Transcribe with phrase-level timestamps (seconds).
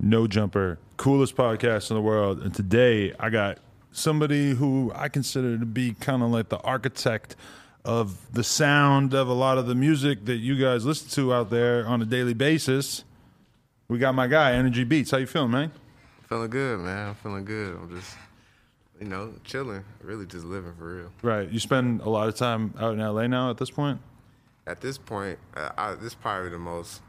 [0.00, 2.40] No Jumper, coolest podcast in the world.
[2.40, 3.58] And today I got
[3.90, 7.34] somebody who I consider to be kind of like the architect
[7.84, 11.50] of the sound of a lot of the music that you guys listen to out
[11.50, 13.02] there on a daily basis.
[13.88, 15.10] We got my guy, Energy Beats.
[15.10, 15.72] How you feeling, man?
[16.28, 17.08] Feeling good, man.
[17.08, 17.74] I'm feeling good.
[17.74, 18.14] I'm just,
[19.00, 19.82] you know, chilling.
[20.02, 21.12] Really just living for real.
[21.22, 21.50] Right.
[21.50, 24.00] You spend a lot of time out in LA now at this point?
[24.66, 27.00] At this point, uh, I, this is probably the most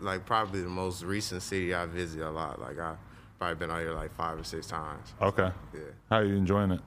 [0.00, 2.60] like probably the most recent city I visit a lot.
[2.60, 2.94] Like I
[3.38, 5.12] probably been out here like five or six times.
[5.20, 5.50] Okay.
[5.72, 5.80] Yeah.
[6.10, 6.80] How are you enjoying it?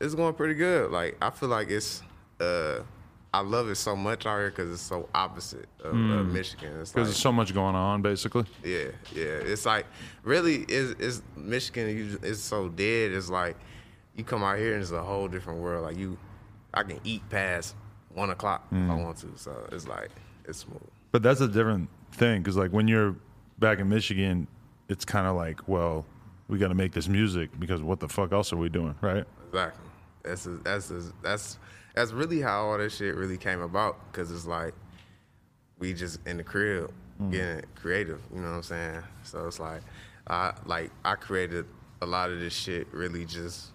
[0.00, 0.90] It's going pretty good.
[0.90, 2.02] Like I feel like it's.
[2.40, 2.80] uh
[3.32, 6.30] I love it so much out here because it's so opposite of, Mm.
[6.30, 6.70] Michigan.
[6.72, 8.44] Because like, there's so much going on, basically.
[8.62, 9.24] yeah, yeah.
[9.24, 9.86] It's like
[10.22, 13.10] really is is Michigan is so dead.
[13.10, 13.56] It's like
[14.14, 15.82] you come out here and it's a whole different world.
[15.82, 16.16] Like you,
[16.72, 17.74] I can eat past
[18.14, 18.90] one o'clock if Mm.
[18.90, 19.32] I want to.
[19.34, 20.10] So it's like
[20.44, 20.80] it's smooth.
[21.10, 23.16] But that's a different thing because, like, when you're
[23.58, 24.46] back in Michigan,
[24.88, 26.04] it's kind of like, well,
[26.48, 29.24] we got to make this music because what the fuck else are we doing, right?
[29.48, 29.90] Exactly.
[30.22, 30.92] That's that's
[31.22, 31.58] that's
[31.94, 34.12] that's really how all this shit really came about.
[34.12, 34.74] Cause it's like
[35.78, 37.30] we just in the crib mm.
[37.30, 38.20] getting creative.
[38.34, 39.02] You know what I'm saying?
[39.22, 39.82] So it's like
[40.26, 41.66] I like I created
[42.02, 43.68] a lot of this shit really just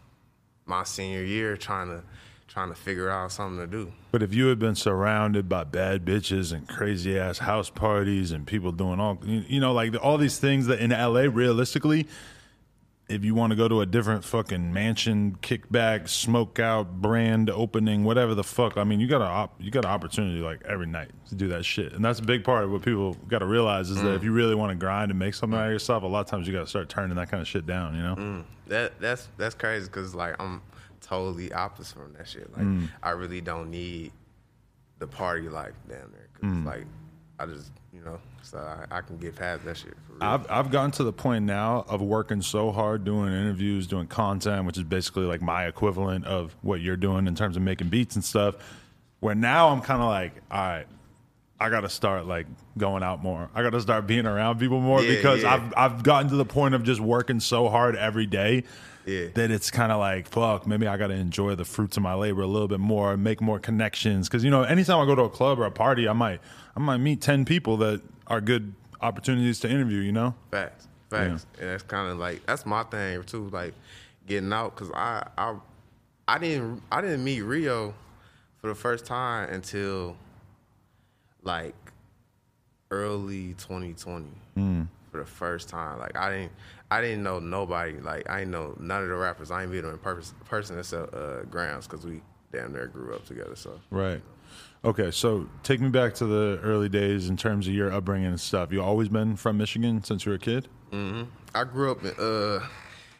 [0.65, 2.03] my senior year trying to
[2.49, 3.93] trying to figure out something to do.
[4.11, 8.45] But if you had been surrounded by bad bitches and crazy ass house parties and
[8.45, 12.07] people doing all, you know, like all these things that in LA, realistically,
[13.07, 18.03] if you want to go to a different fucking mansion, kickback, smoke out, brand opening,
[18.03, 20.85] whatever the fuck, I mean, you got a op- you got an opportunity like every
[20.85, 23.47] night to do that shit, and that's a big part of what people got to
[23.47, 24.25] realize is that if mm.
[24.25, 25.73] you really want to grind and make something out of mm.
[25.73, 27.95] yourself, a lot of times you got to start turning that kind of shit down,
[27.95, 28.15] you know?
[28.15, 28.43] Mm.
[28.67, 30.61] That that's that's crazy because like I'm
[31.09, 32.51] totally opposite from that shit.
[32.55, 32.89] Like mm.
[33.01, 34.11] I really don't need
[34.99, 36.27] the party life down there.
[36.39, 36.65] Cause mm.
[36.65, 36.85] like
[37.39, 39.95] I just you know so I, I can get past that shit.
[40.05, 40.23] For real.
[40.23, 44.65] I've I've gotten to the point now of working so hard doing interviews, doing content,
[44.65, 48.15] which is basically like my equivalent of what you're doing in terms of making beats
[48.15, 48.55] and stuff.
[49.19, 50.85] Where now I'm kind of like, all right,
[51.59, 52.47] I got to start like
[52.77, 53.49] going out more.
[53.53, 55.55] I got to start being around people more Yeah, because yeah.
[55.55, 58.63] I've I've gotten to the point of just working so hard every day.
[59.09, 59.27] Yeah.
[59.33, 60.67] That it's kind of like fuck.
[60.67, 63.41] Maybe I got to enjoy the fruits of my labor a little bit more, make
[63.41, 64.27] more connections.
[64.27, 66.41] Because you know, anytime I go to a club or a party, I might
[66.75, 70.01] I might meet ten people that are good opportunities to interview.
[70.01, 73.49] You know, Facts, facts, and that's kind of like that's my thing too.
[73.49, 73.73] Like
[74.27, 75.55] getting out because I I
[76.27, 77.93] I didn't I didn't meet Rio
[78.61, 80.15] for the first time until
[81.41, 81.75] like
[82.91, 84.83] early 2020 hmm.
[85.11, 85.99] for the first time.
[85.99, 86.51] Like I didn't
[86.91, 87.99] I didn't know nobody.
[87.99, 89.51] Like I didn't know none of the rappers.
[89.51, 93.13] I ain't meet them in person, person except uh, Gramz because we damn near grew
[93.13, 93.55] up together.
[93.55, 94.21] So right?
[94.83, 98.39] Okay, so take me back to the early days in terms of your upbringing and
[98.39, 98.71] stuff.
[98.71, 100.67] You always been from Michigan since you were a kid.
[101.53, 102.65] I grew up in uh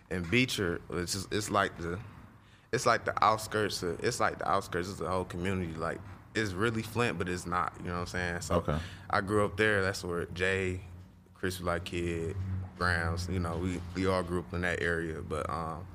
[0.10, 0.82] in Beecher.
[0.92, 2.00] It's just, it's like the
[2.72, 3.84] it's like the outskirts.
[3.84, 5.74] Of, it's like the outskirts of the whole community.
[5.74, 6.00] Like
[6.34, 7.74] it's really Flint, but it's not.
[7.84, 8.42] You know what I'm saying?
[8.42, 8.78] So Okay.
[9.10, 9.82] I grew up there.
[9.84, 10.82] That's where Jay,
[11.34, 12.36] Chris Like Kid,
[12.80, 13.30] Gramz.
[13.32, 15.18] You know, we we all grew up in that area.
[15.28, 15.86] But um,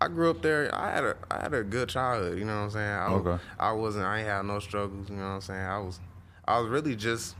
[0.00, 0.74] I grew up there.
[0.74, 2.38] I had a I had a good childhood.
[2.38, 2.90] You know what I'm saying?
[2.90, 3.42] I, was- Okay.
[3.60, 4.04] I wasn't.
[4.06, 5.08] I ain't had no struggles.
[5.10, 5.60] You know what I'm saying?
[5.64, 6.00] I was
[6.46, 7.36] I was really just.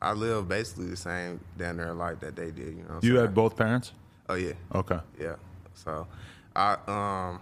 [0.00, 2.76] I lived basically the same down there life that they did.
[2.76, 2.94] You know.
[2.96, 3.26] What You saying?
[3.26, 3.92] had both parents.
[4.28, 4.52] Oh yeah.
[4.74, 5.00] Okay.
[5.20, 5.34] Yeah.
[5.74, 6.06] So
[6.54, 7.40] I um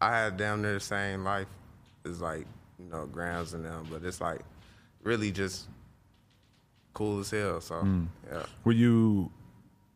[0.00, 1.46] I had damn near the same life
[2.06, 2.46] as like,
[2.78, 4.40] you know, grounds and them, but it's like
[5.02, 5.66] really just
[6.94, 7.60] cool as hell.
[7.60, 7.86] So
[8.30, 8.44] yeah.
[8.64, 9.30] Were you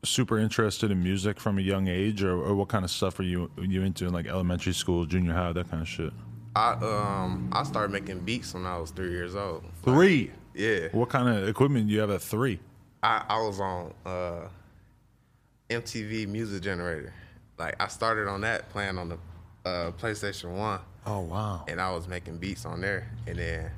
[0.05, 3.25] super interested in music from a young age, or, or what kind of stuff were
[3.25, 6.13] you were you into in like elementary school, junior high, that kind of shit?
[6.57, 9.65] I um I started making beats when I was three years old.
[9.83, 10.31] Three.
[10.55, 10.89] Yeah.
[10.93, 12.59] What kind of equipment do you have at three?
[13.03, 14.49] I, I was on uh
[15.71, 17.13] MTV Music Generator.
[17.59, 19.19] Like I started on that playing on the
[19.65, 20.81] uh, PlayStation One.
[21.07, 21.65] Oh wow.
[21.69, 23.11] and I was making beats on there.
[23.27, 23.71] And then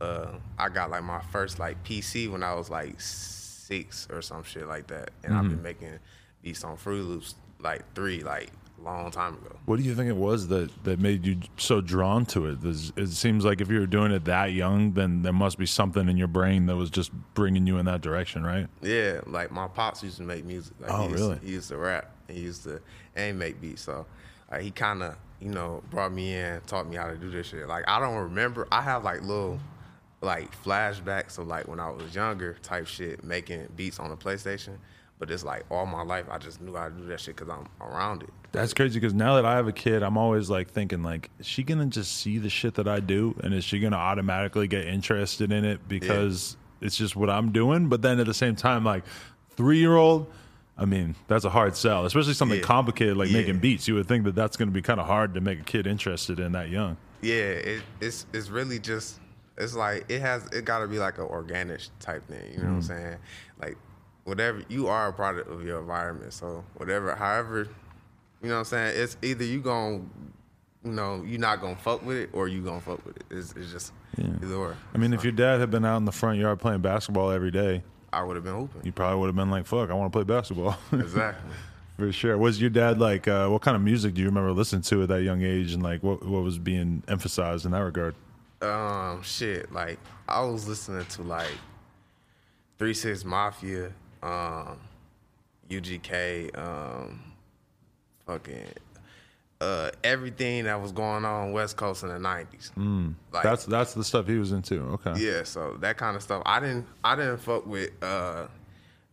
[0.00, 3.00] uh, I got like my first like PC when I was like
[3.68, 5.10] six or some shit like that.
[5.22, 5.62] And I've been mm-hmm.
[5.62, 5.98] making
[6.42, 9.56] beats on Fruity Loops like three, like a long time ago.
[9.66, 12.62] What do you think it was that, that made you so drawn to it?
[12.62, 15.66] Does- It seems like if you were doing it that young, then there must be
[15.66, 18.68] something in your brain that was just bringing you in that direction, right?
[18.80, 20.74] Yeah, like my pops used to make music.
[20.80, 21.38] Like, Oh, he used really?
[21.38, 22.10] To, he used to rap.
[22.28, 22.80] He used to
[23.16, 23.82] and make beats.
[23.82, 24.06] So
[24.50, 27.48] like, he kind of you know brought me in, taught me how to do this
[27.48, 27.68] shit.
[27.68, 28.66] Like I don't remember.
[28.72, 29.58] I have like little
[30.20, 34.76] like flashbacks of like when I was younger type shit, making beats on the PlayStation.
[35.18, 37.52] But it's like all my life, I just knew how to do that shit because
[37.52, 38.30] I'm around it.
[38.52, 41.46] That's crazy because now that I have a kid, I'm always like thinking like, is
[41.46, 44.86] she gonna just see the shit that I do, and is she gonna automatically get
[44.86, 47.88] interested in it because it's just what I'm doing?
[47.88, 49.02] But then at the same time, like
[49.56, 50.30] three year old,
[50.76, 52.64] I mean, that's a hard sell, especially something Yeah.
[52.64, 53.38] complicated like Yeah.
[53.38, 53.88] making beats.
[53.88, 56.38] You would think that that's gonna be kind of hard to make a kid interested
[56.38, 56.96] in that young.
[57.22, 59.18] Yeah, it, it's it's really just
[59.58, 62.52] it's like it has it got to be like an organic type thing.
[62.52, 63.16] You know what I'm saying?
[63.60, 63.76] Like
[64.24, 66.32] whatever you are a product of your environment.
[66.32, 67.68] So whatever, however,
[68.42, 68.92] you know what I'm saying.
[68.96, 70.10] It's either you gon'
[70.84, 73.24] you know you're not gonna fuck with it or you gonna fuck with it.
[73.30, 74.76] It's, it's just either or.
[74.94, 77.50] I mean, if your dad had been out in the front yard playing basketball every
[77.50, 77.82] day,
[78.12, 78.80] I would have been open.
[78.84, 81.50] you probably would have been like, "Fuck, I want to play basketball." exactly.
[81.96, 82.38] For sure.
[82.38, 83.26] Was your dad like?
[83.26, 85.82] Uh, what kind of music do you remember listening to at that young age, and
[85.82, 88.14] like what what was being emphasized in that regard?
[88.60, 89.72] Um, shit.
[89.72, 91.52] Like I was listening to like
[92.78, 94.78] Three Six Mafia, um,
[95.70, 97.20] UGK, um,
[98.26, 98.66] fucking
[99.60, 102.72] uh, everything that was going on West Coast in the nineties.
[102.76, 104.80] Mm, like, That's that's the stuff he was into.
[104.80, 105.14] Okay.
[105.18, 105.42] yeah.
[105.44, 106.42] So that kind of stuff.
[106.46, 108.46] I didn't I didn't fuck with uh,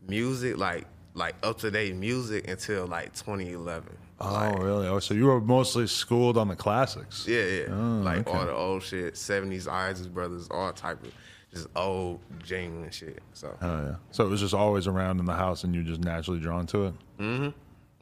[0.08, 3.98] music like like up to date music until like 2011.
[4.20, 4.88] Oh, Like, really?
[4.88, 7.26] Oh, so you were mostly schooled on the classics.
[7.28, 7.64] Yeah, yeah.
[7.70, 8.38] Oh, like okay.
[8.38, 11.12] all the old shit, seventies Isley Brothers, all type of
[11.54, 13.22] just old genuine shit.
[13.34, 13.96] So Oh yeah.
[14.12, 16.94] So it was just always around in the house, and you're just naturally drawn to
[17.20, 17.54] it.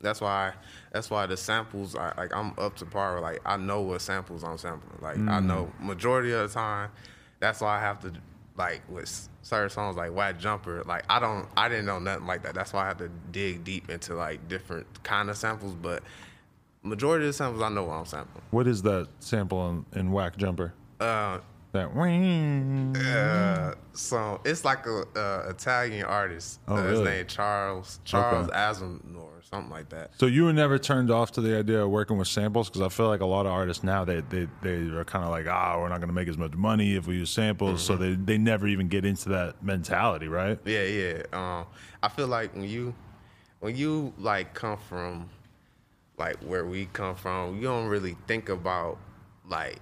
[0.01, 0.53] that's why
[0.91, 3.21] that's why the samples I like I'm up to par.
[3.21, 4.99] Like I know what samples I'm sampling.
[5.01, 5.45] Like I Mm.
[5.45, 6.89] know majority of the time.
[7.39, 8.11] That's why I have to
[8.57, 10.83] like with certain songs like White Jumper.
[10.85, 12.55] Like I don't I didn't know nothing like that.
[12.55, 15.75] That's why I had to dig deep into like different kind of samples.
[15.75, 16.01] But
[16.81, 18.43] majority of the samples I know what I'm sampling.
[18.49, 20.73] What is that sample in, in Whack Jumper?
[20.99, 21.39] Uh,
[21.73, 21.95] That.
[21.95, 22.95] wing.
[22.95, 26.59] Uh, so it's like a uh, Italian artist.
[26.67, 27.11] Oh, uh, His really?
[27.11, 30.11] name Charles Charles Aznavour or something like that.
[30.19, 32.89] So you were never turned off to the idea of working with samples because I
[32.89, 35.77] feel like a lot of artists now they they, they are kind of like ah
[35.79, 38.37] we're not going to make as much money if we use samples so they they
[38.37, 41.23] never even get into that mentality right Yeah, yeah.
[41.33, 41.65] Um,
[42.01, 42.93] I feel like when you
[43.61, 45.29] when you like come from
[46.17, 48.99] like where we come from, you don't really think about
[49.47, 49.79] like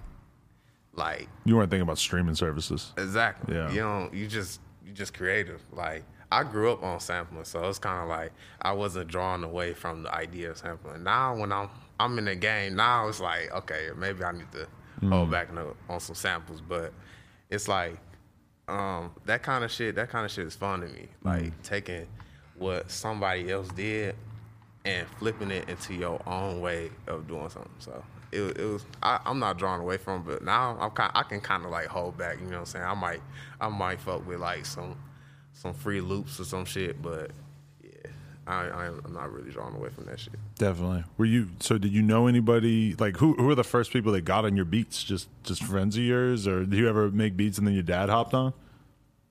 [0.94, 3.54] like you weren't thinking about streaming services Exactly.
[3.54, 3.70] Yeah.
[3.70, 4.14] You don't.
[4.14, 5.62] You just you just creative.
[5.72, 9.74] Like I grew up on sampling, so it's kind of like I wasn't drawn away
[9.74, 11.02] from the idea of sampling.
[11.02, 14.68] Now when I'm I'm in the game, now it's like okay, maybe I need to
[15.08, 16.92] hold back on, on some samples, but
[17.50, 17.98] it's like
[18.68, 19.94] um, that kind of shit.
[19.94, 21.08] That kind of shit is fun to me.
[21.22, 22.06] Like taking
[22.56, 24.14] what somebody else did
[24.84, 27.72] and flipping it into your own way of doing something.
[27.78, 28.84] So it, it was.
[29.02, 31.12] I, I'm not drawn away from, but now I'm kind.
[31.14, 32.38] I can kind of like hold back.
[32.40, 32.84] You know what I'm saying?
[32.84, 33.20] I might.
[33.60, 34.96] I might fuck with like some
[35.52, 37.30] some free loops or some shit, but
[37.82, 37.90] yeah,
[38.46, 40.34] I, I am, I'm not really drawn away from that shit.
[40.56, 44.10] definitely were you so did you know anybody like who who were the first people
[44.12, 47.36] that got on your beats just just friends of yours or did you ever make
[47.36, 48.52] beats and then your dad hopped on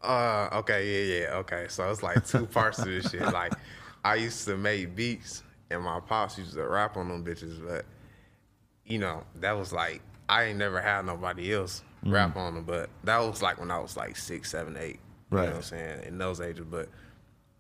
[0.01, 1.65] Uh, okay, yeah, yeah, okay.
[1.69, 3.21] So it's like two parts to this shit.
[3.21, 3.53] Like,
[4.03, 7.86] I used to make beats, and my pops used to rap on them bitches, but
[8.91, 12.63] you know, that was like I ain't never had nobody else rap on them.
[12.65, 15.00] But that was like when I was like six, seven, eight.
[15.31, 15.45] You Right.
[15.45, 16.03] know what I'm saying?
[16.07, 16.89] In those ages, but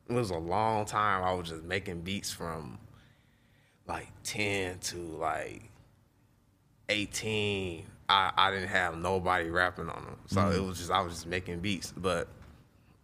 [0.09, 1.23] it was a long time.
[1.23, 2.77] I was just making beats from
[3.87, 5.63] like ten to like
[6.89, 10.17] 18, I, I didn't have nobody rapping on them.
[10.27, 11.93] So it was just I was just making beats.
[11.95, 12.27] But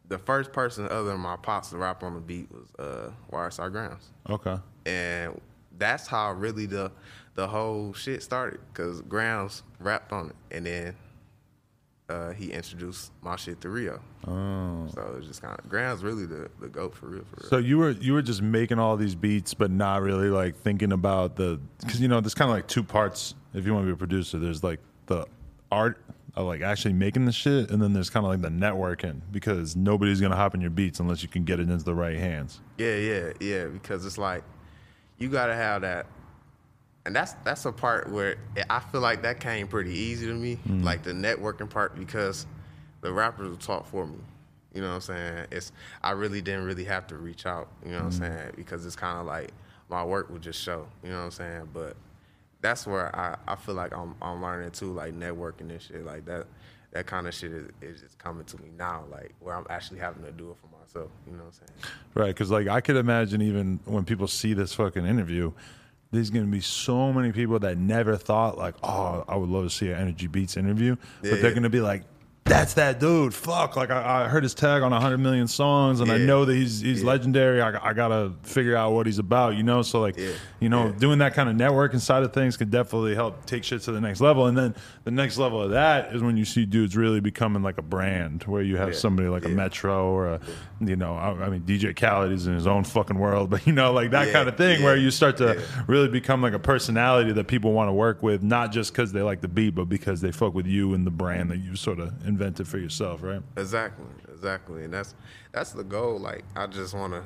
[0.09, 3.71] the first person other than my pops to rap on the beat was uh YSR
[3.71, 4.11] Gramz.
[4.29, 5.39] okay And
[5.77, 6.91] that's how really the
[7.37, 8.59] the whole shit started.
[8.73, 10.95] Cause Gramz rapped on it and then
[12.09, 13.99] uh, he introduced my shit to Rio.
[14.25, 17.41] oh So it was just kind of Gramz really the, the goat for real for
[17.41, 17.49] real.
[17.49, 20.91] So you were you were just making all these beats, but not really like thinking
[20.91, 23.35] about the because you know there's kind of like two parts.
[23.53, 25.27] If you want to be a producer, there's like the
[25.71, 25.99] art
[26.35, 29.75] of like actually making the shit, and then there's kind of like the networking because
[29.75, 32.61] nobody's gonna hop in your beats unless you can get it into the right hands.
[32.77, 33.65] Yeah, yeah, yeah.
[33.65, 34.43] Because it's like
[35.17, 36.05] you gotta have that,
[37.07, 38.35] and that's that's a part where
[38.69, 42.45] I feel like that came pretty easy to me, like the networking part, because
[43.01, 44.19] the rappers will talk for me.
[44.75, 45.47] You know what I'm saying?
[45.51, 45.71] It's
[46.03, 47.69] I really didn't really have to reach out.
[47.83, 48.23] You know what Mm-hmm.
[48.23, 48.51] I'm saying?
[48.57, 49.51] Because it's kind of like
[49.89, 50.85] my work would just show.
[51.03, 51.69] You know what I'm saying?
[51.73, 51.95] But
[52.61, 56.25] that's where I, I feel like I'm I'm learning too, like networking and shit like
[56.25, 56.45] that.
[56.91, 59.99] That kind of shit is, is just coming to me now, like where I'm actually
[59.99, 61.09] having to do it for myself.
[61.25, 61.91] You know what I'm saying?
[62.15, 65.51] Right, because like I could imagine even when people see this fucking interview,
[66.11, 69.69] there's gonna be so many people that never thought like, oh, I would love to
[69.69, 71.55] see an Energy Beats interview, Yeah, but they're yeah.
[71.55, 72.03] gonna be like,
[72.47, 73.33] that's that dude.
[73.33, 76.53] Fuck, like I, I heard his tag on hundred million songs, and I know that
[76.55, 77.07] he's he's Yeah.
[77.09, 77.61] legendary.
[77.61, 79.81] I, I gotta figure out what he's about, you know.
[79.81, 80.29] So like, Yeah.
[80.59, 80.91] you know, Yeah.
[80.97, 83.99] doing that kind of networking side of things could definitely help take shit to the
[83.99, 84.45] next level.
[84.47, 87.77] And then the next level of that is when you see dudes really becoming like
[87.77, 88.95] a brand, where you have Yeah.
[88.95, 90.39] somebody like a Metro or a,
[90.79, 93.73] you know, I, I mean, DJ Khaled is in his own fucking world, but you
[93.73, 95.83] know, like that Yeah, kind of thing, yeah, where you start to yeah.
[95.87, 99.21] really become like a personality that people want to work with, not just because they
[99.21, 101.99] like the beat, but because they fuck with you and the brand that you sort
[101.99, 103.41] of invented for yourself, right?
[103.57, 105.15] Exactly, exactly, and that's
[105.51, 106.19] that's the goal.
[106.19, 107.23] Like I just wanna,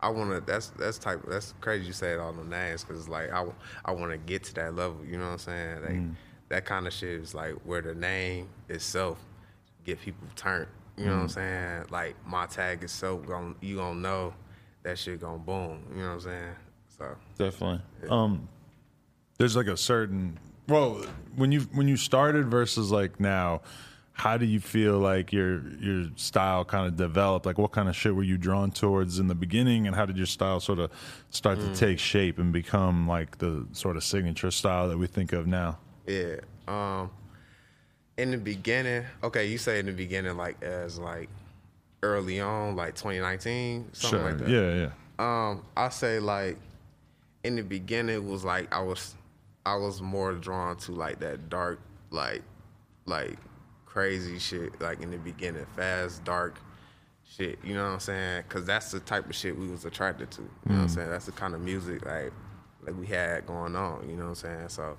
[0.00, 0.40] I wanna.
[0.40, 1.22] That's that's type.
[1.28, 3.44] That's crazy you said all the names because like I
[3.84, 5.04] I want to get to that level.
[5.04, 5.82] You know what I'm saying?
[5.82, 6.16] Like
[6.50, 9.18] that kind of shit is like where the name itself
[9.84, 10.68] get people turned.
[10.96, 11.84] You know what I'm saying?
[11.90, 14.34] Like my tag is so gon' you gonna know
[14.82, 15.84] that shit gonna boom.
[15.94, 16.54] You know what I'm saying?
[16.96, 17.82] So Definitely.
[18.08, 18.48] Um,
[19.38, 21.04] there's like a certain well
[21.36, 23.62] when you when you started versus like now.
[24.18, 27.46] How do you feel like your your style kind of developed?
[27.46, 30.16] Like, what kind of shit were you drawn towards in the beginning, and how did
[30.16, 30.90] your style sort of
[31.30, 35.32] start to take shape and become like the sort of signature style that we think
[35.32, 35.78] of now?
[36.06, 36.36] Yeah.
[36.66, 37.10] Um
[38.18, 41.28] in the beginning, okay, you say in the beginning like as like
[42.02, 44.48] early on, like 2019, something like that.
[44.48, 44.90] Yeah, yeah.
[45.50, 46.56] Um, I say like
[47.44, 49.14] in the beginning it was like I was
[49.64, 52.42] I was more drawn to like that dark, like
[53.06, 53.38] like
[53.88, 56.58] crazy shit, like in the beginning, fast, dark
[57.28, 57.58] shit.
[57.64, 58.44] You know what I'm saying?
[58.48, 60.42] Cause that's the type of shit we was attracted to.
[60.42, 60.94] You know what I'm mm.
[60.94, 61.10] saying?
[61.10, 62.32] That's the kind of music like
[62.82, 64.08] like we had going on.
[64.08, 64.68] You know what I'm saying?
[64.68, 64.98] So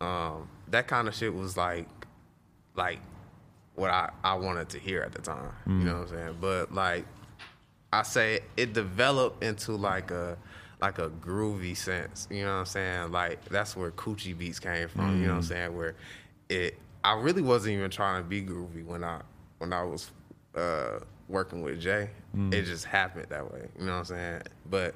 [0.00, 1.88] um, that kind of shit was like
[2.76, 3.00] like
[3.74, 5.52] what I, I wanted to hear at the time.
[5.66, 5.84] You mm.
[5.84, 6.36] know what I'm saying?
[6.40, 7.06] But like
[7.92, 10.36] I say it developed into like a
[10.80, 12.28] like a groovy sense.
[12.30, 13.12] You know what I'm saying?
[13.12, 15.20] Like that's where Coochie Beats came from.
[15.20, 15.48] You know what I'm mm.
[15.48, 15.76] saying?
[15.76, 15.94] Where
[16.48, 19.22] it I really wasn't even trying to be groovy when I
[19.58, 20.10] when I was
[20.54, 22.10] uh, working with Jay.
[22.52, 23.66] It just happened that way.
[23.78, 24.42] You know what I'm saying?
[24.68, 24.94] But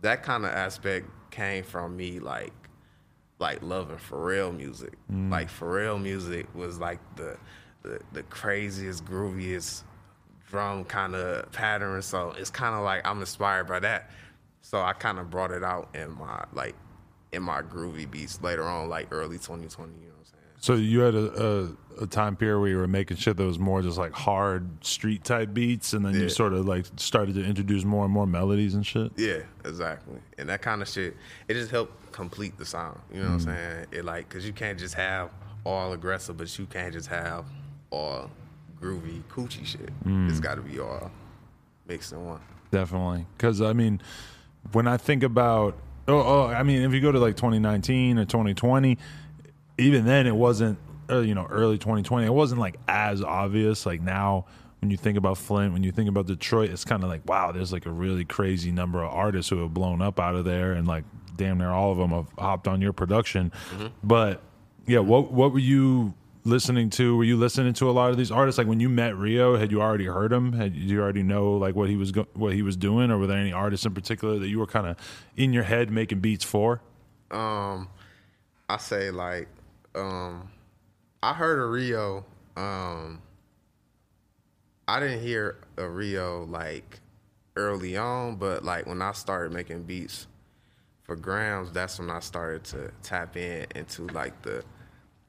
[0.00, 2.52] that kind of aspect came from me like
[3.38, 4.94] like loving Pharrell music.
[5.30, 7.36] Like Pharrell music was like the
[7.82, 9.84] the, the craziest, grooviest
[10.50, 12.02] drum kind of pattern.
[12.02, 14.10] So it's kind of like I'm inspired by that.
[14.62, 16.74] So I kind of brought it out in my like
[17.30, 19.92] in my groovy beats later on, like early 2020.
[19.92, 20.15] You know what I'm saying?
[20.60, 21.44] So you had a,
[21.98, 24.84] a, a time period where you were making shit that was more just like hard
[24.84, 28.26] street type beats, and then you sort of like started to introduce more and more
[28.26, 29.12] melodies and shit.
[29.16, 30.18] Yeah, exactly.
[30.38, 31.16] And that kind of shit,
[31.48, 33.00] it just helped complete the song.
[33.12, 33.44] You know what I'm mm.
[33.44, 33.86] saying?
[33.92, 35.30] It like, cause you can't just have
[35.64, 37.44] all aggressive, but you can't just have
[37.90, 38.30] all
[38.80, 39.80] groovy coochie shit.
[39.80, 40.40] It's mm.
[40.40, 41.10] got to be all
[41.86, 42.40] mixed in one.
[42.70, 44.00] Definitely, because I mean,
[44.72, 45.76] when I think about
[46.08, 48.98] oh, oh, I mean, if you go to like 2019 or 2020,
[49.78, 50.78] even then it wasn't,
[51.10, 53.86] uh, you know, early 2020, it wasn't like as obvious.
[53.86, 54.46] Like now,
[54.80, 57.52] when you think about Flint, when you think about Detroit, it's kind of like wow,
[57.52, 60.72] there's like a really crazy number of artists who have blown up out of there,
[60.72, 61.04] and like
[61.36, 63.52] damn near all of them have hopped on your production.
[64.02, 64.42] But
[64.86, 66.14] yeah, what what were you?
[66.44, 69.16] listening to were you listening to a lot of these artists like when you met
[69.16, 72.12] rio had you already heard him had did you already know like what he was
[72.12, 74.66] go- what he was doing or were there any artists in particular that you were
[74.68, 74.96] kind of
[75.36, 76.80] in your head making beats for
[77.32, 77.88] Um,
[78.68, 79.48] I say like,
[79.96, 80.50] um,
[81.22, 82.24] I heard a Rio.
[82.56, 83.22] Um,
[84.88, 87.00] I didn't hear a Rio like
[87.56, 90.26] early on, but like when I started making beats
[91.02, 94.64] for Gramz, that's when I started to tap in into like the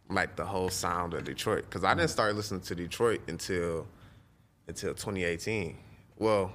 [0.10, 1.66] like the whole sound of Detroit.
[1.70, 3.88] Because I didn't start listening to Detroit until
[4.68, 5.78] until 2018.
[6.18, 6.52] Well,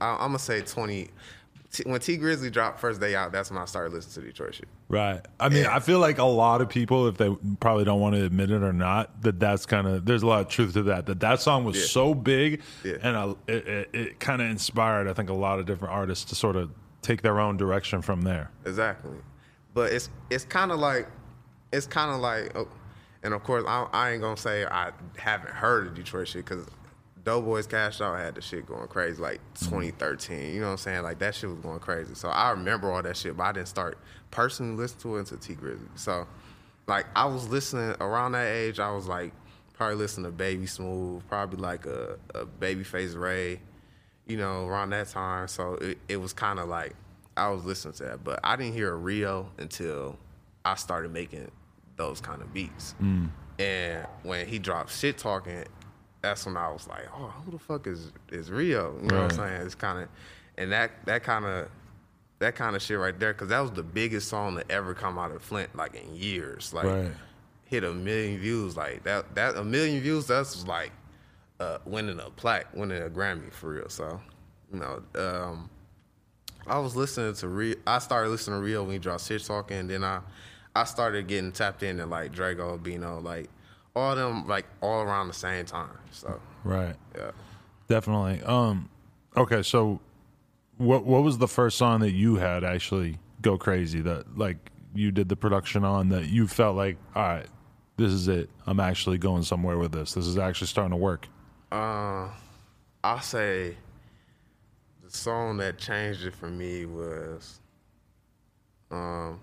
[0.00, 1.08] I, I'm gonna say 20.
[1.70, 4.54] T, when Tee Grizzley dropped first day out, that's when I started listening to Detroit
[4.54, 4.68] shit.
[4.88, 5.76] right i mean Yeah.
[5.76, 7.28] i feel like a lot of people if they
[7.60, 10.40] probably don't want to admit it or not that that's kind of there's a lot
[10.40, 11.84] of truth to that that that song was Yeah.
[11.86, 12.94] so big Yeah.
[13.02, 16.24] and uh, it, it, it kind of inspired i think a lot of different artists
[16.26, 16.70] to sort of
[17.02, 19.16] take their own direction from there Exactly.
[19.74, 21.06] But it's it's kind of like
[21.70, 22.66] it's kind of like, oh,
[23.22, 26.66] and of course I, I ain't gonna say I haven't heard of Detroit shit because
[27.28, 30.54] Doughboyz Cashout had the shit going crazy like 2013.
[30.54, 31.02] You know what I'm saying?
[31.02, 32.14] Like that shit was going crazy.
[32.14, 33.98] So I remember all that shit, but I didn't start
[34.30, 35.88] personally listening to it until Tee Grizzley.
[35.94, 36.26] So
[36.86, 38.80] like I was listening around that age.
[38.80, 39.32] I was like
[39.74, 43.60] probably listening to Baby Smoove, probably like a, a Babyface Ray,
[44.26, 45.48] you know, around that time.
[45.48, 46.94] So it, it was kind of like
[47.36, 50.16] I was listening to that, but I didn't hear a Rio until
[50.64, 51.50] I started making
[51.96, 52.94] those kind of beats.
[53.02, 53.28] Mm.
[53.58, 55.64] And when he dropped shit talking,
[56.20, 58.96] that's when I was like, oh, who the fuck is is Rio?
[59.02, 59.62] You know what I'm saying?
[59.62, 60.08] It's kind of,
[60.56, 61.68] and that that kind of
[62.40, 65.18] that kind of shit right there, because that was the biggest song to ever come
[65.18, 66.72] out of Flint, like in years.
[66.72, 67.10] Like Right.
[67.64, 69.34] hit a million views, like that.
[69.34, 70.92] That a million views, that's like
[71.60, 73.88] uh, winning a plaque, winning a Grammy for real.
[73.88, 74.20] So,
[74.72, 75.68] you know, um,
[76.66, 77.76] I was listening to Rio.
[77.86, 80.20] I started listening to Rio when he dropped Shit Talking, and then I,
[80.76, 83.50] I started getting tapped into like Drago, Bino, like
[83.98, 85.90] all them, like all around the same time.
[86.10, 86.94] So, Right.
[87.16, 87.30] yeah.
[87.88, 88.42] Definitely.
[88.44, 88.88] Um
[89.36, 90.00] okay, so
[90.76, 94.56] what what was the first song that you had actually go crazy that like
[94.94, 97.46] you did the production on that you felt like, all right,
[97.96, 98.48] this is it.
[98.66, 100.12] I'm actually going somewhere with this.
[100.12, 101.26] This is actually starting to work.
[101.70, 102.28] Uh,
[103.04, 103.76] I'll say
[105.04, 107.60] the song that changed it for me was,
[108.90, 109.40] um,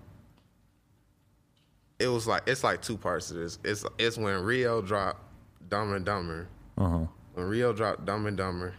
[1.98, 3.58] it was like it's like two parts of this.
[3.64, 5.20] It's it's when Rio dropped
[5.68, 6.48] Dumb and Dumber.
[6.78, 7.06] Uh-huh.
[7.34, 8.74] When Rio dropped Dumb and Dumber,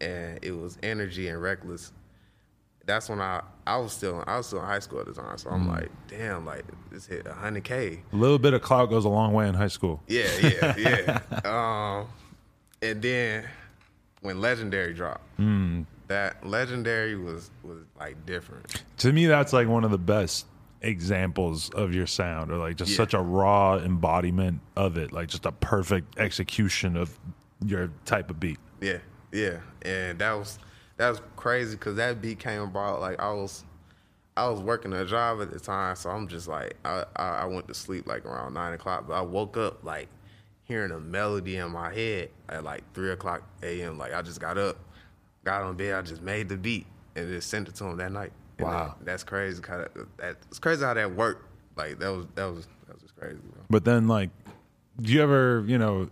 [0.00, 1.92] and it was Energy and Reckless.
[2.86, 5.38] That's when I I was still I was still in high school at the time,
[5.38, 8.02] so I'm like, damn, like this hit hundred k.
[8.12, 10.02] A little bit of clout goes a long way in high school.
[10.06, 11.40] Yeah, yeah, yeah.
[12.00, 12.08] um,
[12.82, 13.48] and then
[14.20, 15.22] when Legendary dropped,
[16.08, 18.84] that Legendary was was like different.
[18.98, 20.46] To me that's like one of the best
[20.84, 22.96] examples of your sound or like just Yeah.
[22.98, 27.18] such a raw embodiment of it, like just a perfect execution of
[27.64, 28.58] your type of beat.
[28.80, 28.98] Yeah,
[29.32, 30.58] yeah, and that was
[30.96, 33.64] that was crazy because that beat came about like I was
[34.36, 37.44] I was working a job at the time, so I'm just like I I, I
[37.46, 40.08] went to sleep like around nine o'clock, but I woke up like
[40.64, 43.96] hearing a melody in my head at like three o'clock a.m.
[43.98, 44.76] Like I just got up,
[45.44, 46.86] got on bed, I just made the beat
[47.16, 48.32] and just sent it to him that night.
[48.58, 48.96] Wow.
[48.98, 49.60] that- that's crazy.
[49.62, 51.50] Kind of that it's crazy how that worked.
[51.76, 53.38] Like that was that was that was just crazy.
[53.42, 53.62] Bro.
[53.70, 54.30] But then, like,
[55.00, 56.08] do you ever, you know,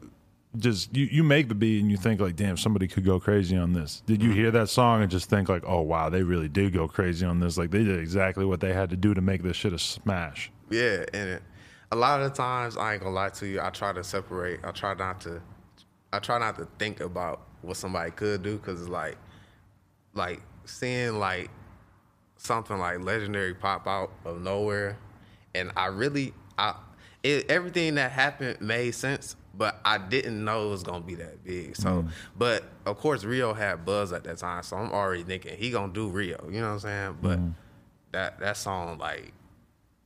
[0.57, 3.57] just you, you make the beat and you think like, damn, somebody could go crazy
[3.57, 4.03] on this.
[4.07, 4.39] Did you mm-hmm.
[4.39, 7.41] hear that song and just think like, oh wow, they really did go crazy on
[7.41, 7.57] this.
[7.57, 10.51] Like they did exactly what they had to do to make this shit a smash.
[10.71, 11.43] Yeah, and it,
[11.91, 13.61] a lot of the times I ain't gonna lie to you.
[13.61, 14.61] I try to separate.
[14.65, 15.41] I try not to.
[16.13, 19.17] I try not to think about what somebody could do because it's like,
[20.13, 21.51] like seeing like
[22.43, 24.97] something like legendary pop out of nowhere,
[25.55, 26.75] and I really, I
[27.23, 31.45] it, everything that happened made sense, but I didn't know it was gonna be that
[31.45, 31.77] big.
[31.77, 32.05] So,
[32.37, 35.93] but of course Rio had buzz at that time, so I'm already thinking he gonna
[35.93, 36.49] do Rio.
[36.51, 37.19] You know what I'm saying?
[37.23, 37.39] But
[38.13, 39.33] that that song like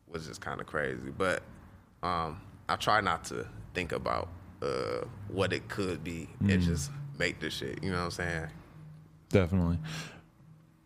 [0.08, 1.10] was just kind of crazy.
[1.16, 1.42] But
[2.02, 4.28] um, I try not to think about
[4.62, 7.82] uh, what it could be and just make the shit.
[7.82, 8.46] You know what I'm saying?
[9.30, 9.78] Definitely.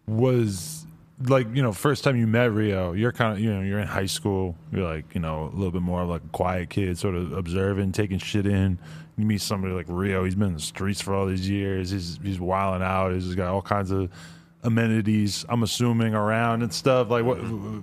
[0.06, 0.86] Was
[1.22, 3.86] like you know first time you met Rio, you're kind of you know you're in
[3.86, 4.56] high school.
[4.72, 7.92] You're like you know a little bit more like a quiet kid, sort of observing,
[7.92, 8.78] taking shit in.
[9.16, 10.24] You meet somebody like Rio.
[10.24, 11.90] He's been in the streets for all these years.
[11.90, 13.12] He's he's wilding out.
[13.12, 14.10] He's got all kinds of
[14.62, 15.44] amenities.
[15.48, 17.10] I'm assuming around and stuff.
[17.10, 17.38] Like what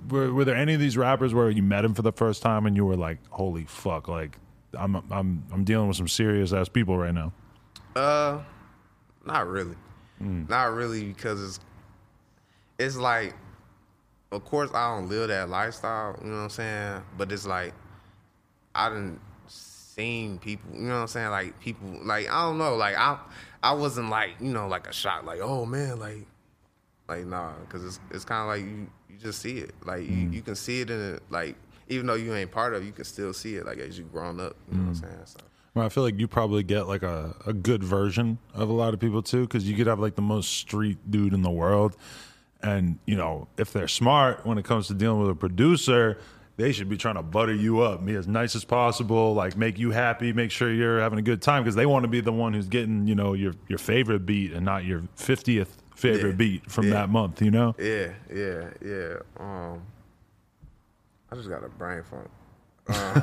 [0.08, 2.66] were, were there any of these rappers where you met him for the first time
[2.66, 4.36] and you were like, holy fuck, like
[4.76, 7.32] I'm I'm I'm dealing with some serious ass people right now.
[7.94, 8.40] Uh,
[9.24, 9.76] not really.
[10.20, 11.60] Not really because it's
[12.78, 13.34] it's like,
[14.30, 16.18] of course I don't live that lifestyle.
[16.22, 17.02] You know what I'm saying?
[17.16, 17.74] But it's like
[18.74, 20.70] I didn't seen people.
[20.74, 21.30] You know what I'm saying?
[21.30, 22.76] Like people, like I don't know.
[22.76, 23.18] Like I
[23.62, 25.24] I wasn't like you know like a shock.
[25.24, 26.26] Like oh man, like
[27.08, 29.74] like nah, because it's it's kind of like you you just see it.
[29.84, 30.32] Like you, mm.
[30.32, 31.22] you can see it in it.
[31.30, 31.56] Like
[31.88, 33.66] even though you ain't part of, it, you can still see it.
[33.66, 34.56] Like as you grown up.
[34.70, 35.00] You know what I'm mm.
[35.00, 35.22] saying?
[35.24, 35.38] So.
[35.74, 38.94] Well, I feel like you probably get like a, a good version of a lot
[38.94, 41.96] of people too, because you could have like the most street dude in the world.
[42.62, 46.18] And, you know, if they're smart when it comes to dealing with a producer,
[46.56, 49.78] they should be trying to butter you up, be as nice as possible, like make
[49.78, 52.32] you happy, make sure you're having a good time, because they want to be the
[52.32, 56.34] one who's getting, you know, your, your favorite beat and not your 50th favorite Yeah.
[56.36, 56.94] beat from Yeah.
[56.94, 57.76] that month, you know?
[57.78, 59.14] Yeah, yeah, yeah.
[59.38, 59.82] Um,
[61.30, 62.28] I just got a brain funk.
[62.88, 63.22] Um,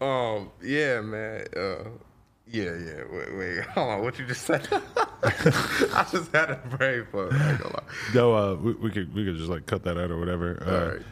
[0.00, 1.44] um yeah, man.
[1.56, 1.84] Uh,
[2.46, 3.02] yeah, yeah.
[3.10, 3.60] Wait, wait.
[3.74, 4.02] Hold on.
[4.02, 4.66] What you just said?
[5.22, 7.32] I just had a brain funk.
[7.32, 7.82] I ain't gonna lie.
[8.12, 10.62] Go, uh, we, we could we could just like cut that out or whatever.
[10.66, 11.02] Uh, All right.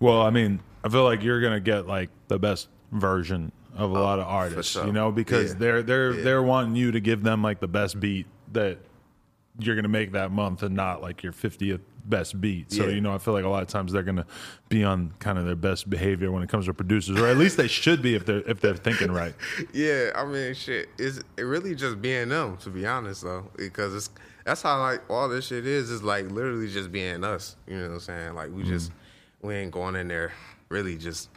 [0.00, 3.94] Well, I mean, I feel like you're gonna get like the best version of a
[3.94, 4.86] lot of artists, Oh, sure.
[4.86, 5.58] you know, because Yeah.
[5.58, 6.22] they're they're Yeah.
[6.24, 8.78] they're wanting you to give them like the best beat that
[9.58, 12.72] you're gonna make that month and not like your 50th best beat.
[12.72, 12.90] So Yeah.
[12.90, 14.26] you know, I feel like a lot of times they're gonna
[14.68, 17.56] be on kind of their best behavior when it comes to producers, or at least
[17.56, 19.34] they should be if they're if they're thinking right.
[19.72, 20.88] Yeah, I mean, shit.
[20.98, 24.10] It's it really just being them, to be honest, though, because it's
[24.44, 25.90] that's how like all this shit is.
[25.90, 27.56] Is like literally just being us.
[27.66, 28.34] You know what I'm saying?
[28.34, 28.72] Like we mm-hmm.
[28.72, 28.92] just
[29.42, 30.32] we ain't going in there
[30.68, 31.28] really just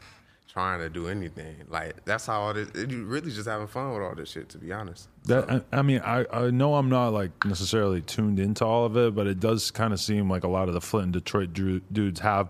[0.57, 1.55] trying to do anything.
[1.69, 2.67] Like that's how all this.
[2.75, 5.07] You really just having fun with all this shit, to be honest.
[5.25, 8.97] That I, I mean, I, I know I'm not like necessarily tuned into all of
[8.97, 11.53] it, but it does kind of seem like a lot of the Flint and Detroit
[11.53, 12.49] dudes have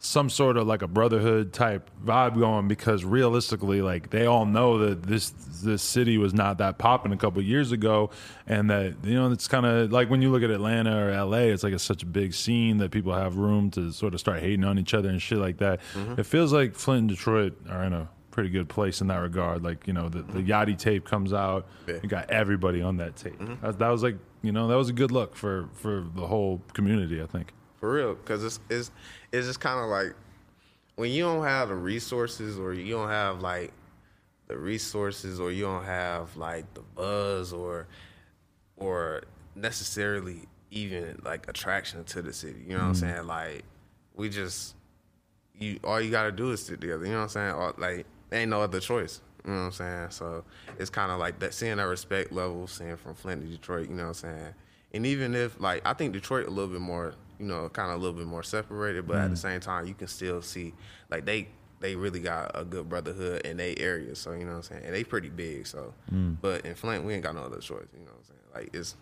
[0.00, 4.78] some sort of like a brotherhood type vibe going because realistically, like they all know
[4.78, 5.30] that this
[5.62, 8.10] this city was not that popping a couple years ago,
[8.46, 11.38] and that you know it's kind of like when you look at Atlanta or LA,
[11.38, 14.40] it's like it's such a big scene that people have room to sort of start
[14.40, 15.80] hating on each other and shit like that.
[15.94, 16.20] Mm-hmm.
[16.20, 19.64] It feels like Flint and Detroit are in a pretty good place in that regard.
[19.64, 20.50] Like you know, the, the mm-hmm.
[20.50, 21.96] Yachty tape comes out, Yeah.
[22.04, 23.36] you got everybody on that tape.
[23.36, 23.66] Mm-hmm.
[23.66, 26.62] That, that was like you know that was a good look for for the whole
[26.72, 27.20] community.
[27.20, 27.52] I think.
[27.80, 28.90] For real, because it's it's
[29.32, 30.14] it's just kind of like
[30.96, 33.72] when you don't have the resources or you don't have like
[34.48, 37.86] the resources or you don't have like the buzz or
[38.76, 39.22] or
[39.54, 42.60] necessarily even like attraction to the city.
[42.66, 43.00] You know what I'm mm-hmm.
[43.00, 43.26] saying?
[43.26, 43.64] Like
[44.14, 44.74] we just
[45.54, 47.04] you all you gotta do is sit together.
[47.04, 47.54] You know what I'm saying?
[47.54, 49.20] Or, like ain't no other choice.
[49.44, 50.10] You know what I'm saying?
[50.10, 50.44] So
[50.78, 53.88] it's kind of like that seeing that respect level, seeing from Flint to Detroit.
[53.88, 54.54] You know what I'm saying?
[54.94, 57.96] And even if like I think Detroit a little bit more, you know, kind of
[57.96, 60.74] a little bit more separated, but at the same time you can still see
[61.10, 61.48] like they
[61.80, 64.14] they really got a good brotherhood in their area.
[64.16, 64.82] So you know what I'm saying?
[64.84, 65.66] And they pretty big.
[65.66, 65.94] So,
[66.42, 67.86] but in Flint we ain't got no other choice.
[67.92, 68.40] You know what I'm saying?
[68.54, 68.96] Like it's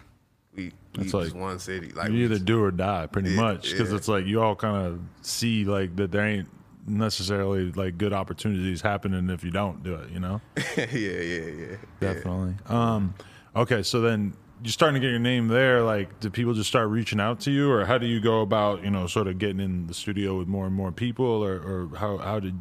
[0.54, 1.92] we we It's just like- one city.
[1.92, 3.96] Like you either just- do or die, pretty Yeah, much, because yeah.
[3.96, 6.48] it's like you all kind of see like that there ain't
[6.86, 10.10] necessarily like good opportunities happening if you don't do it.
[10.10, 10.40] You know.
[10.76, 11.76] yeah, yeah, yeah, yeah.
[12.00, 12.54] Definitely.
[12.66, 13.14] Um,
[13.54, 15.82] okay, so then you're starting to get your name there.
[15.82, 18.82] Like, do people just start reaching out to you, or how do you go about,
[18.82, 21.96] you know, sort of getting in the studio with more and more people, or, or
[21.96, 22.58] how how did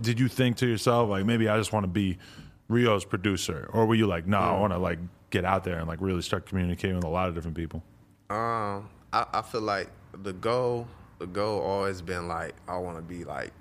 [0.00, 2.18] did you think to yourself like maybe I just want to be
[2.68, 4.98] Rio's producer, or were you like, no, I want to like
[5.30, 7.82] get out there and like really start communicating with a lot of different people?
[8.28, 9.88] Um, I, I feel like
[10.22, 10.86] the goal,
[11.18, 13.52] the goal always been like I want to be like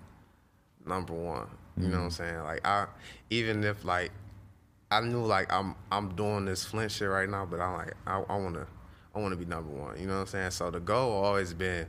[0.86, 1.48] number one.
[1.78, 2.40] You know what I'm saying?
[2.44, 2.88] Like I,
[3.30, 4.12] even if like
[4.92, 8.22] I knew like I'm I'm doing this Flint shit right now, but I'm like I,
[8.22, 8.66] I wanna
[9.16, 10.00] I wanna be number one.
[10.00, 10.52] You know what I'm saying?
[10.52, 11.88] So the goal always been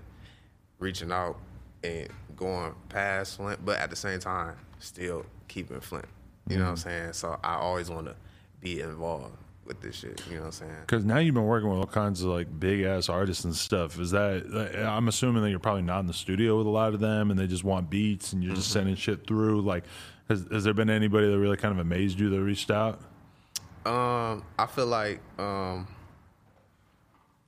[0.78, 1.38] reaching out
[1.82, 6.06] and going past Flint, but at the same time still keeping Flint.
[6.48, 6.88] You know what I'm mm-hmm.
[6.88, 7.12] saying?
[7.14, 8.16] So I always want to
[8.60, 10.20] be involved with this shit.
[10.28, 10.76] You know what I'm saying?
[10.80, 13.98] Because now you've been working with all kinds of like big ass artists and stuff.
[13.98, 17.00] Is that I'm assuming that you're probably not in the studio with a lot of
[17.00, 18.78] them, and they just want beats, and you're just mm-hmm.
[18.80, 19.62] sending shit through.
[19.62, 19.84] Like,
[20.30, 23.00] has, has there been anybody that really kind of amazed you that reached out?
[23.84, 25.88] Um, I feel like um,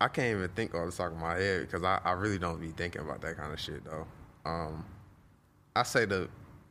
[0.01, 2.61] I can't even think off the top of my head because I, I really don't
[2.61, 4.07] be thinking about that kind of shit though.
[4.45, 4.85] Um,
[5.77, 6.29] I say the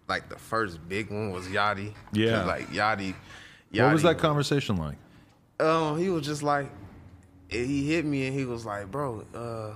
[0.09, 1.93] like the first big one was Yachty.
[2.11, 2.43] Yeah.
[2.43, 3.15] like Yachty.
[3.71, 4.97] what was Yachty that conversation like?
[5.61, 6.69] Um, he was just like,
[7.47, 9.73] he hit me and he was like, "Bro, uh,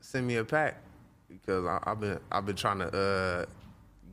[0.00, 0.80] send me a pack
[1.28, 3.44] because I, I've been I've been trying to uh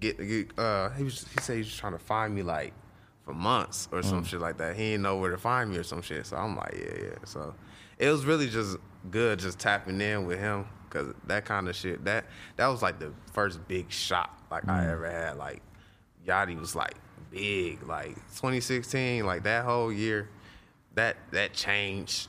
[0.02, 2.74] get get uh he was he said he was trying to find me like
[3.24, 4.76] for months or some shit like that.
[4.76, 6.26] He didn't know where to find me or some shit.
[6.26, 7.16] So I'm like, yeah, yeah.
[7.24, 7.54] So
[7.98, 8.78] it was really just
[9.10, 12.26] good just tapping in with him because that kind of shit that
[12.58, 15.38] that was like the first big shot like I ever had.
[15.38, 15.62] Like
[16.28, 16.96] Yachty was like
[17.30, 20.30] big, like 2016, like that whole year,
[20.96, 22.28] that that changed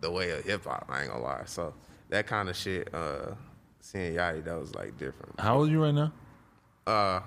[0.00, 0.86] the way of hip hop.
[0.88, 1.42] I ain't gonna lie.
[1.46, 1.74] So
[2.10, 3.32] that kind of shit, uh,
[3.80, 5.40] seeing Yachty, that was like different.
[5.40, 6.12] How old are you right now?
[6.86, 7.20] Uh,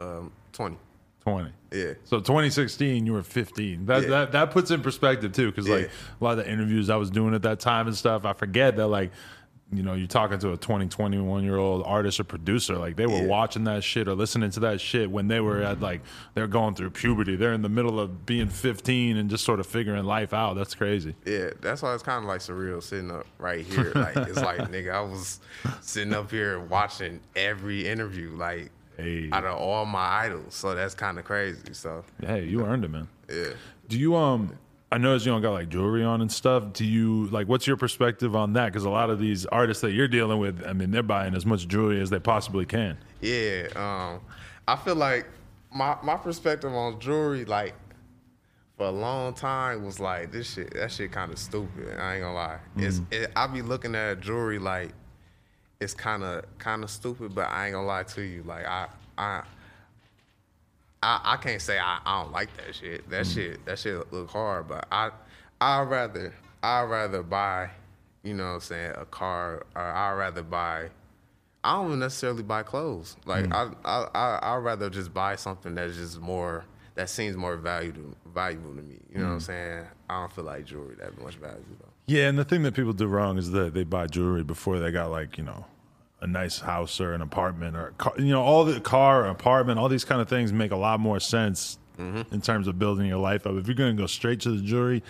[0.00, 0.76] um, 20.
[1.22, 1.50] 20.
[1.72, 1.92] Yeah.
[2.04, 3.86] So 2016, you were 15.
[3.86, 4.08] That Yeah.
[4.08, 5.88] that that puts in perspective too, because like Yeah.
[6.20, 8.76] a lot of the interviews I was doing at that time and stuff, I forget
[8.76, 9.12] that like,
[9.72, 13.06] you know, you're talking to a 20, 21 year old artist or producer, like they
[13.06, 13.26] were Yeah.
[13.26, 16.02] watching that shit or listening to that shit when they were at like
[16.34, 17.36] they're going through puberty.
[17.36, 20.54] They're in the middle of being 15 and just sort of figuring life out.
[20.54, 21.14] That's crazy.
[21.24, 23.92] Yeah, that's why it's kind of like surreal sitting up right here.
[24.02, 25.40] Like it's like nigga, I was
[25.80, 29.30] sitting up here watching every interview, like Hey.
[29.32, 30.54] out of all my idols.
[30.54, 31.72] So that's kind of crazy.
[31.72, 33.08] So Hey, you earned it, man.
[33.30, 33.50] yeah.
[33.88, 34.52] Do you um?
[34.92, 36.74] I noticed you don't got like jewelry on and stuff.
[36.74, 37.48] Do you like?
[37.48, 38.66] What's your perspective on that?
[38.66, 41.46] Because a lot of these artists that you're dealing with, I mean, they're buying as
[41.46, 42.98] much jewelry as they possibly can.
[43.22, 44.20] Yeah, um,
[44.68, 45.26] I feel like
[45.72, 47.72] my my perspective on jewelry, like
[48.76, 50.74] for a long time, was like this shit.
[50.74, 51.98] That shit kind of stupid.
[51.98, 52.58] I ain't gonna lie.
[52.76, 54.92] It's it, I be looking at jewelry like
[55.80, 58.42] it's kind of kind of stupid, but I ain't gonna lie to you.
[58.42, 59.42] Like I I.
[61.02, 63.08] I, I can't say I, I don't like that shit.
[63.10, 65.10] That shit that shit look hard, but I
[65.60, 67.70] I'd rather I'd rather buy,
[68.22, 70.90] you know what I'm saying, a car or I'd rather buy
[71.64, 73.16] I don't necessarily buy clothes.
[73.24, 73.76] Like Mm.
[73.84, 78.14] I, I, I, I'd rather just buy something that's just more that seems more valuable,
[78.34, 78.98] valuable to me.
[79.10, 79.42] You know what I'm Mm.
[79.46, 79.84] saying?
[80.10, 81.88] I don't feel like jewelry that much value though.
[82.06, 84.90] Yeah, and the thing that people do wrong is that they buy jewelry before they
[84.90, 85.64] got like you know
[86.22, 89.78] a nice house or an apartment or a car, you know all the car, apartment,
[89.78, 92.32] all these kind of things make a lot more sense mm-hmm.
[92.32, 93.54] in terms of building your life up.
[93.56, 95.02] If you're going to go straight to the jewelry,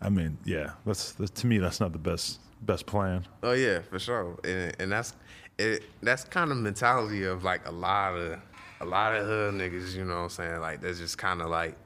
[0.00, 3.26] I mean, yeah, that's, that's to me that's not the best best plan.
[3.42, 4.38] Oh yeah, for sure.
[4.44, 5.14] And and that's
[5.58, 5.82] it.
[6.02, 8.38] That's kind of mentality of like a lot of
[8.80, 9.94] a lot of hood niggas.
[9.94, 10.60] You know what I'm saying?
[10.60, 11.76] Like that's just kind of like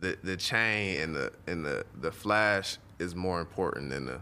[0.00, 4.20] the the chain and the and the the flash is more important than the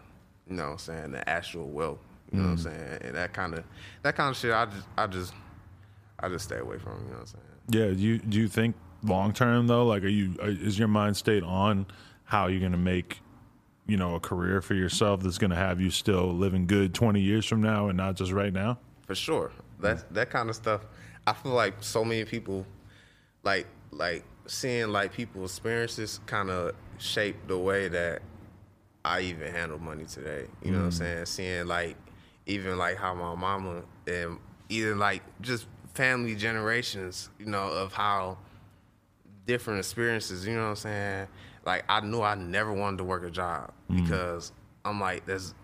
[0.48, 1.98] you know what I'm saying the actual wealth.
[2.36, 2.62] You know what I'm mm.
[2.64, 2.98] saying?
[3.02, 3.64] And that kind of
[4.02, 4.52] that kind of shit.
[4.52, 5.32] I just I just
[6.20, 7.04] I just stay away from.
[7.04, 7.44] You know what I'm saying?
[7.68, 9.86] Yeah, do you do you think long term though?
[9.86, 11.86] Like, are you is your mind state on
[12.24, 13.20] how you're going to make
[13.86, 17.20] you know a career for yourself that's going to have you still living good 20
[17.20, 18.78] years from now and not just right now?
[19.06, 19.52] For sure.
[19.78, 19.82] Mm.
[19.82, 20.82] That that kind of stuff.
[21.26, 22.66] I feel like so many people,
[23.42, 28.22] like like seeing like people's experiences, kind of shape the way that
[29.04, 30.46] I even handle money today.
[30.62, 30.94] You know what I'm mm.
[30.94, 31.26] saying?
[31.26, 31.96] Seeing like
[32.46, 38.38] even like how my mama and even like just family generations, you know, of how
[39.46, 41.28] different experiences, you know what I'm saying?
[41.64, 44.02] Like I knew I never wanted to work a job mm.
[44.02, 44.52] because
[44.84, 45.54] I'm like there's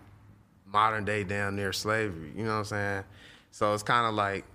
[0.65, 3.03] modern day down near slavery, you know what I'm saying?
[3.51, 4.45] So it's kind of like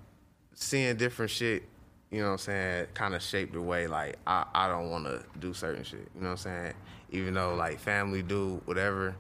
[0.55, 1.63] seeing different shit,
[2.11, 5.05] you know what I'm saying, kind of shaped the way like I, I don't want
[5.05, 6.75] to do certain shit, you know what I'm saying?
[7.11, 9.17] Even though like family do whatever,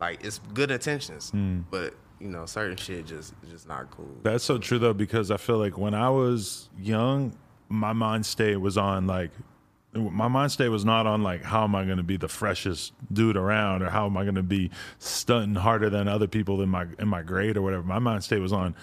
[0.00, 1.64] like it's good intentions, mm.
[1.70, 4.16] but you know certain shit just just not cool.
[4.22, 7.36] That's so true though, because I feel like when I was young,
[7.68, 9.32] my mind state was on like
[9.94, 12.92] my mind state was not on like how am I going to be the freshest
[13.12, 16.68] dude around or how am I going to be stunting harder than other people in
[16.68, 17.82] my in my grade or whatever.
[17.82, 18.76] My mind state was on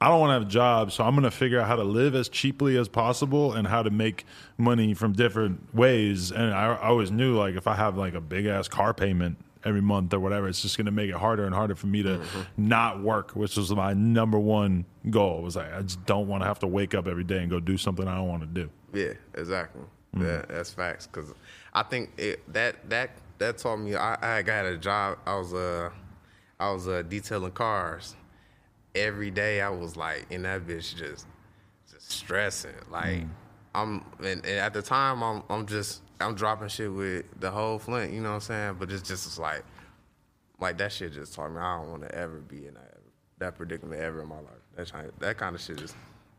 [0.00, 1.84] I don't want to have a job, so I'm going to figure out how to
[1.84, 4.26] live as cheaply as possible and how to make
[4.58, 6.32] money from different ways.
[6.32, 9.38] And I, I always knew like if I have like a big ass car payment
[9.64, 12.02] every month or whatever, it's just going to make it harder and harder for me
[12.02, 12.20] to
[12.56, 15.42] not work, which was my number one goal.
[15.42, 17.60] Was like I just don't want to have to wake up every day and go
[17.60, 18.70] do something I don't want to do.
[18.92, 19.82] Yeah, exactly.
[20.18, 21.06] Yeah, that's facts.
[21.06, 21.32] Cause
[21.72, 23.94] I think it, that that that taught me.
[23.94, 25.18] I, I got a job.
[25.26, 25.90] I was uh
[26.60, 28.14] I was uh, detailing cars.
[28.94, 31.26] Every day I was like in that bitch just
[31.90, 32.74] just stressing.
[32.90, 33.24] Like
[33.74, 37.78] I'm and, and at the time I'm I'm just I'm dropping shit with the whole
[37.78, 38.12] Flint.
[38.12, 38.76] You know what I'm saying?
[38.78, 39.64] But it's just it's like
[40.60, 42.98] like that shit just taught me I don't want to ever be in that
[43.38, 44.62] that predicament ever in my life.
[44.76, 45.94] That kind that kind of shit is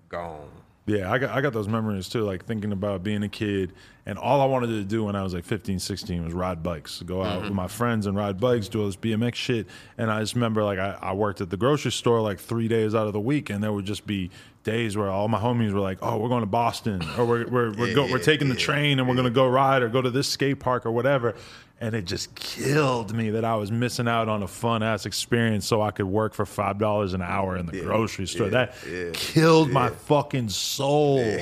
[0.10, 0.50] gone.
[0.86, 3.72] Yeah, I got I got those memories too, like thinking about being a kid
[4.06, 7.02] and all I wanted to do when I was like 15, 16 was ride bikes.
[7.04, 7.44] Go out mm-hmm.
[7.46, 9.68] with my friends and ride bikes, do all this BMX shit.
[9.98, 12.94] And I just remember like I, I worked at the grocery store like three days
[12.96, 14.30] out of the week and there would just be
[14.64, 17.72] days where all my homies were like, Oh, we're going to Boston or we're we're
[17.74, 20.02] we're, Yeah, go, we're yeah, taking the train and we're gonna go ride or go
[20.02, 21.36] to this skate park or whatever.
[21.82, 25.66] And it just killed me that I was missing out on a fun ass experience
[25.66, 28.46] so I could work for five dollars an hour in the grocery store.
[28.48, 31.40] yeah, that yeah, killed my fucking soul.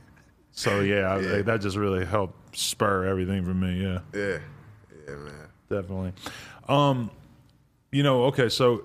[0.52, 3.82] so yeah, I, like, that just really helped spur everything for me.
[3.82, 4.38] Yeah, Yeah,
[5.06, 5.48] yeah, man.
[5.68, 6.12] definitely.
[6.68, 7.10] Um,
[7.92, 8.84] you know, okay, so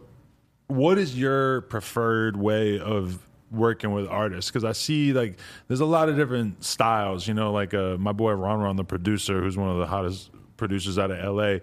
[0.67, 3.19] what is your preferred way of
[3.51, 4.51] working with artists?
[4.51, 7.27] Because I see like there's a lot of different styles.
[7.27, 10.31] You know, like uh, my boy Ron Ron, the producer, who's one of the hottest
[10.57, 11.59] producers out of LA.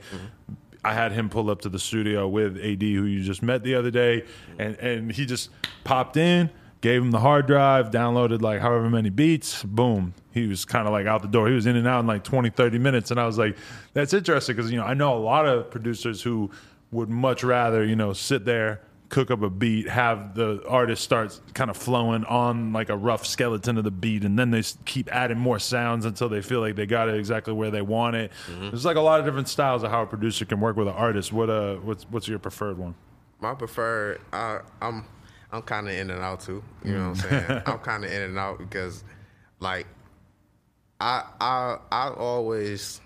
[0.84, 3.74] I had him pull up to the studio with AD, who you just met the
[3.74, 4.24] other day,
[4.58, 5.50] and and he just
[5.84, 10.14] popped in, gave him the hard drive, downloaded like however many beats, boom.
[10.32, 11.48] He was kind of like out the door.
[11.48, 13.10] He was in and out in like 20, 30 minutes.
[13.10, 13.56] And I was like,
[13.94, 16.50] that's interesting because, you know, I know a lot of producers who
[16.92, 21.38] would much rather, you know, sit there, cook up a beat, have the artist start
[21.54, 25.12] kind of flowing on like a rough skeleton of the beat, and then they keep
[25.14, 28.32] adding more sounds until they feel like they got it exactly where they want it.
[28.48, 30.94] There's like a lot of different styles of how a producer can work with an
[30.94, 31.32] artist.
[31.32, 32.94] What uh, what's what's your preferred one?
[33.40, 35.04] My preferred, I, I'm
[35.52, 36.62] I'm kind of in and out too.
[36.84, 37.62] You know what I'm saying?
[37.66, 39.04] I'm kind of in and out because,
[39.60, 39.86] like,
[41.00, 43.00] I I I always,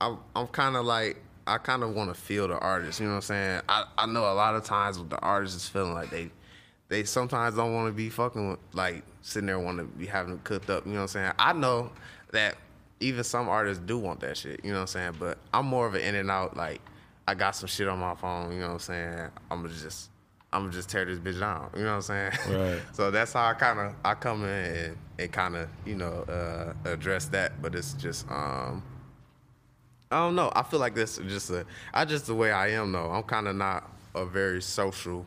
[0.00, 3.00] I'm I'm kind of like I kind of want to feel the artist.
[3.00, 3.60] You know what I'm saying?
[3.68, 6.30] I I know a lot of times with the artist is feeling like they.
[6.90, 10.32] They sometimes don't want to be fucking with, like sitting there want to be having
[10.32, 10.86] it cooked up.
[10.86, 11.32] You know what I'm saying?
[11.38, 11.92] I know
[12.32, 12.56] that
[13.00, 14.64] even some artists do want that shit.
[14.64, 15.16] You know what I'm saying?
[15.18, 16.56] But I'm more of an in and out.
[16.56, 16.80] Like
[17.26, 18.52] I got some shit on my phone.
[18.52, 19.28] You know what I'm saying?
[19.50, 20.10] I'm gonna just
[20.52, 21.70] I'm gonna just tear this bitch down.
[21.76, 22.32] You know what I'm saying?
[22.48, 22.80] Right.
[22.92, 26.22] so that's how I kind of I come in and, and kind of you know
[26.22, 27.60] uh, address that.
[27.60, 28.82] But it's just um
[30.10, 30.50] I don't know.
[30.54, 31.66] I feel like this is just a.
[31.92, 33.10] I just the way I am though.
[33.10, 35.26] I'm kind of not a very social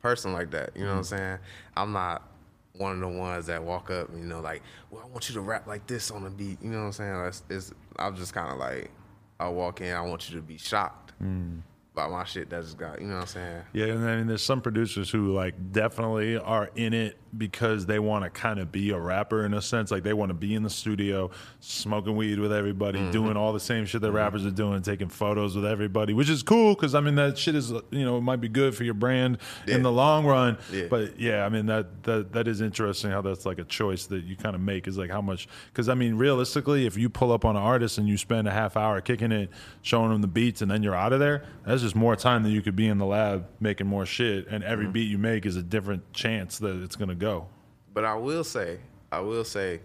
[0.00, 0.70] person like that.
[0.74, 1.16] You know what I'm mm-hmm.
[1.16, 1.38] saying?
[1.76, 2.28] I'm not
[2.74, 5.40] one of the ones that walk up, you know, like, well, I want you to
[5.40, 6.58] rap like this on the beat.
[6.62, 7.14] You know what I'm saying?
[7.26, 8.90] It's, it's, I'm just kind of like,
[9.38, 11.60] I walk in, I want you to be shocked mm.
[11.94, 13.00] By my shit that just got.
[13.00, 13.62] You know what I'm saying?
[13.74, 17.98] Yeah, and I mean, there's some producers who like definitely are in it because they
[17.98, 19.90] want to kind of be a rapper in a sense.
[19.90, 23.10] Like they want to be in the studio, smoking weed with everybody, Mm-hmm.
[23.10, 26.42] doing all the same shit that rappers are doing, taking photos with everybody, which is
[26.42, 28.94] cool because I mean that shit is you know it might be good for your
[28.94, 30.58] brand in the long run.
[30.70, 30.86] Yeah.
[30.90, 34.24] But yeah, I mean that that that is interesting how that's like a choice that
[34.24, 37.32] you kind of make is like how much because I mean realistically, if you pull
[37.32, 39.50] up on an artist and you spend a half hour kicking it,
[39.82, 42.52] showing them the beats, and then you're out of there, that's just more time than
[42.52, 44.46] you could be in the lab making more shit.
[44.48, 44.92] And every Mm-hmm.
[44.92, 47.48] beat you make is a different chance that it's gonna go.
[47.92, 48.78] But I will say,
[49.10, 49.80] I will say,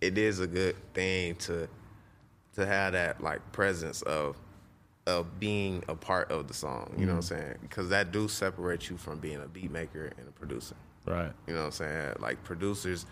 [0.00, 1.68] it is a good thing to
[2.54, 4.36] to have that like presence of
[5.06, 6.92] of being a part of the song.
[6.98, 7.54] You know what I'm saying?
[7.60, 10.74] Because that do separate you from being a beat maker and a producer.
[11.06, 11.30] Right.
[11.46, 12.14] You know what I'm saying?
[12.20, 13.06] Like producers,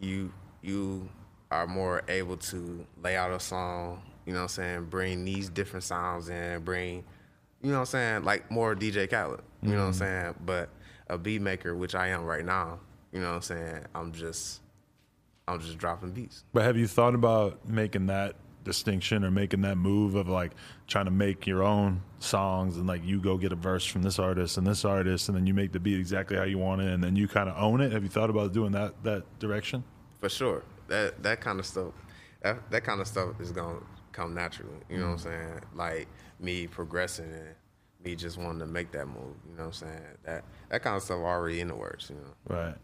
[0.00, 1.08] you you
[1.52, 5.48] are more able to lay out a song, you know what I'm saying, bring these
[5.48, 7.04] different sounds in, bring
[7.66, 9.40] you know what I'm saying, like more DJ Khaled.
[9.60, 9.98] You know what I'm mm-hmm.
[9.98, 10.34] saying?
[10.46, 10.68] But
[11.08, 12.78] a beat maker, which I am right now,
[13.10, 14.60] you know what I'm saying, I'm just
[15.48, 16.44] I'm just dropping beats.
[16.52, 20.52] But have you thought about making that distinction or making that move of like
[20.86, 24.20] trying to make your own songs and like you go get a verse from this
[24.20, 26.92] artist and this artist and then you make the beat exactly how you want it
[26.92, 27.90] and then you kind of own it?
[27.90, 29.82] Have you thought about doing that that direction?
[30.20, 30.62] For sure.
[30.86, 31.94] That that kind of stuff
[32.42, 33.80] that that kind of stuff is gonna
[34.12, 34.78] come naturally.
[34.88, 35.48] You know what I'm mm.
[35.48, 35.60] saying?
[35.74, 36.06] Like
[36.40, 37.54] me progressing and
[38.04, 39.34] me just wanting to make that move.
[39.48, 40.00] You know what I'm saying?
[40.24, 42.10] That that kind of stuff already in the works.
[42.10, 42.56] You know.
[42.56, 42.74] Right.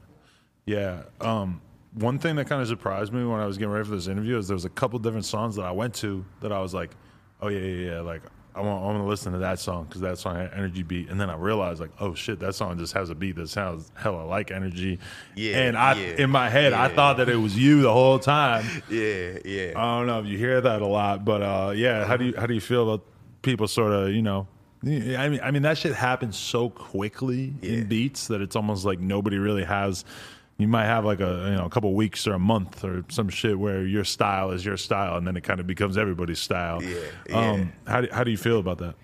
[0.67, 1.03] Yeah.
[1.21, 1.61] Um,
[1.95, 4.38] one thing that kind of surprised me when I was getting ready for this interview
[4.38, 6.93] is there was a couple different songs that I went to that I was like,
[7.41, 8.01] oh yeah, yeah, yeah.
[8.01, 8.23] Like
[8.55, 11.09] I want, I want to listen to that song because that song had energy beat,
[11.09, 13.91] and then I realized like, oh shit, that song just has a beat that sounds
[13.95, 14.99] hella like energy.
[15.35, 18.19] Yeah, And I, yeah, in my head, I thought that it was you the whole
[18.19, 18.65] time.
[18.91, 19.73] Yeah, yeah.
[19.77, 22.05] I don't know if you hear that a lot, but uh, yeah.
[22.05, 23.07] How do you how do you feel about
[23.42, 24.46] people sort of you know?
[24.85, 24.87] I
[25.28, 27.72] mean, I mean that shit happens so quickly Yeah.
[27.72, 30.05] in beats that it's almost like nobody really has.
[30.59, 33.28] You might have like a you know a couple weeks or a month or some
[33.28, 36.83] shit where your style is your style, and then it kind of becomes everybody's style.
[36.83, 36.98] Yeah,
[37.37, 38.94] Um, how do, how do you feel about that?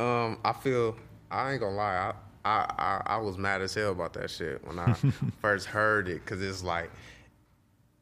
[0.00, 0.96] Um, I feel
[1.30, 2.12] I ain't gonna lie.
[2.44, 4.94] I, I I I was mad as hell about that shit when I
[5.42, 6.90] first heard it because it's like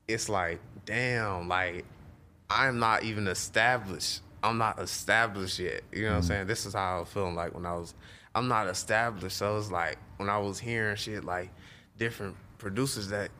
[0.06, 1.84] it's like damn, like
[2.50, 4.22] I'm not even established.
[4.42, 5.82] I'm not established yet.
[5.92, 6.28] You know what I'm mm-hmm.
[6.28, 6.46] saying?
[6.46, 7.94] This is how I was feeling like when I was.
[8.34, 11.50] I'm not established, so it's like when I was hearing shit like
[11.96, 13.30] different producers that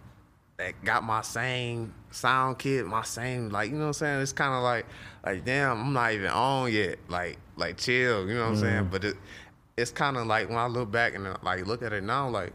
[0.57, 4.21] that got my same sound kit, my same like you know what I'm saying.
[4.23, 4.87] It's kind of like
[5.25, 6.99] like damn, I'm not even on yet.
[7.09, 8.89] Like like chill, you know what I'm saying.
[8.91, 9.17] But it
[9.77, 12.53] it's kind of like when I look back and like look at it now, like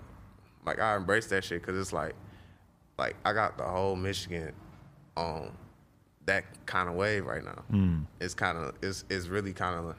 [0.65, 2.13] like I embrace that shit because it's like
[2.97, 4.53] like I got the whole Michigan
[5.15, 5.51] on
[6.25, 7.63] that kind of wave right now.
[7.69, 7.99] Hmm.
[8.19, 9.95] It's kind of it's it's really kind of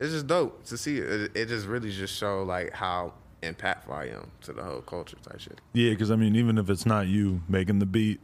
[0.00, 1.08] it's just dope to see it.
[1.08, 1.36] it.
[1.36, 5.40] It just really just show like how impactful I am to the whole culture type
[5.40, 5.60] shit.
[5.72, 8.20] Yeah, because I mean, even if it's not you making the beat,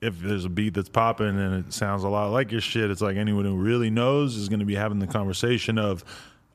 [0.00, 3.00] if there's a beat that's popping and it sounds a lot like your shit, it's
[3.00, 6.04] like anyone who really knows is going to be having the conversation of,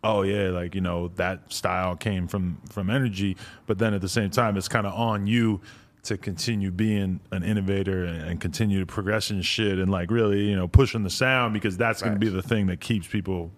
[0.04, 4.10] oh yeah, like you know that style came from from energy, but then at the
[4.10, 5.62] same time, it's kind of on you
[6.04, 10.56] to continue being an innovator and, continue to progress in shit and like really you
[10.56, 13.52] know pushing the sound because that's going to be the thing that keeps people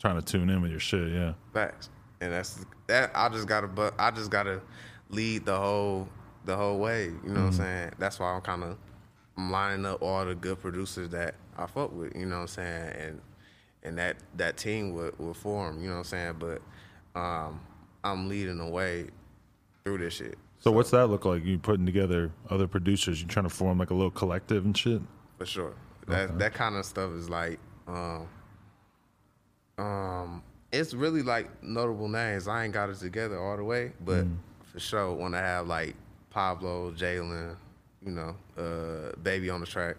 [0.00, 1.12] trying to tune in with your shit.
[1.12, 1.34] Yeah.
[1.52, 1.90] Facts.
[2.20, 3.10] And that's that.
[3.14, 4.60] I just gotta, but I just gotta
[5.10, 6.08] lead the whole
[6.44, 7.06] the whole way.
[7.06, 7.92] You know what I'm saying?
[7.98, 8.78] That's why I'm kind of
[9.36, 12.14] I'm lining up all the good producers that I fuck with.
[12.14, 12.92] You know what I'm saying?
[12.98, 13.20] And
[13.82, 15.80] and that that team will will form.
[15.80, 16.36] You know what I'm saying?
[16.38, 16.62] But
[17.18, 17.60] um,
[18.02, 19.08] I'm leading the way
[19.84, 21.44] through this shit So what's that look like?
[21.44, 23.20] You putting together other producers?
[23.20, 25.02] You trying to form like a little collective and shit?
[25.36, 25.74] for sure.
[26.06, 28.26] That that kind of stuff is like, um,
[29.76, 32.48] um, it's really like notable names.
[32.48, 34.24] I ain't got it together all the way, but
[34.72, 35.96] for sure, when I have like
[36.30, 37.56] Pablo, Jalen,
[38.02, 39.96] you know, uh, Baby on the track.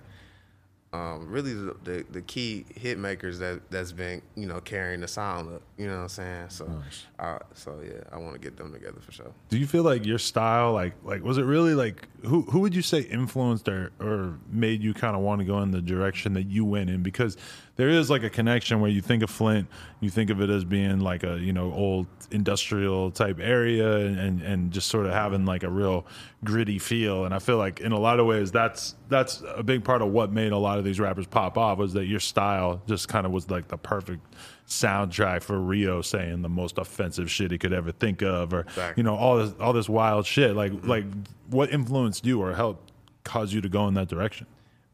[0.96, 5.08] Um, really, the, the the key hit makers that that's been you know carrying the
[5.08, 5.62] sound up.
[5.78, 6.50] You know what I'm saying?
[6.50, 6.82] So,
[7.20, 9.32] uh, so yeah, I want to get them together for sure.
[9.50, 12.74] Do you feel like your style, like, like was it really like who who would
[12.74, 16.34] you say influenced or or made you kind of want to go in the direction
[16.34, 17.04] that you went in?
[17.04, 17.36] Because
[17.78, 19.68] there is like a connection where you think of Flint,
[20.00, 24.42] you think of it as being like a you know old industrial type area and
[24.42, 26.06] and, just sort of having like a real
[26.44, 27.26] gritty feel.
[27.26, 30.10] And I feel like in a lot of ways that's that's a big part of
[30.10, 33.26] what made a lot of these rappers pop off was that your style just kind
[33.26, 34.22] of was like the perfect
[34.68, 39.02] soundtrack for Rio saying the most offensive shit he could ever think of, or Exactly.
[39.02, 40.56] you know all this all this wild shit.
[40.56, 41.06] Like like
[41.50, 42.92] what influenced you or helped
[43.24, 44.48] cause you to go in that direction?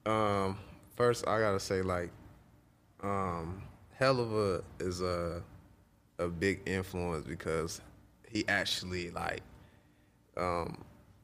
[0.06, 0.58] Um,
[0.96, 2.10] first I gotta say like,
[3.04, 3.64] um,
[4.00, 5.44] Helluva is a
[6.20, 7.82] a big influence because
[8.30, 9.42] he actually like
[10.38, 10.78] um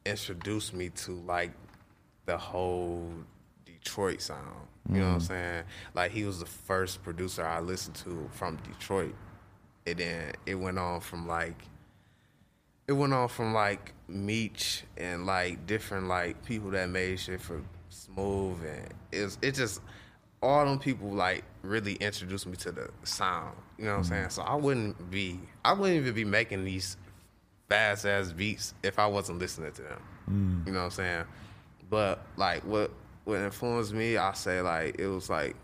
[0.04, 1.52] introduced me to like
[2.26, 3.10] the whole
[3.64, 4.66] Detroit sound.
[4.90, 5.64] You know what I'm saying?
[5.94, 9.14] Like he was the first producer I listened to from Detroit.
[9.86, 11.62] And then it went on from like
[12.86, 17.62] it went on from like Meech and like different like people that made shit for
[17.90, 19.80] Smoove and it's it just
[20.42, 23.56] all them people like really introduced me to the sound.
[23.76, 24.12] You know what I'm mm-hmm.
[24.12, 24.30] saying?
[24.30, 26.96] So I wouldn't be I wouldn't even be making these
[27.68, 30.02] fast ass beats if I wasn't listening to them.
[30.30, 30.66] Mm.
[30.66, 31.24] You know what I'm saying?
[31.90, 32.92] But like what
[33.24, 35.56] what influenced me, I say like it was like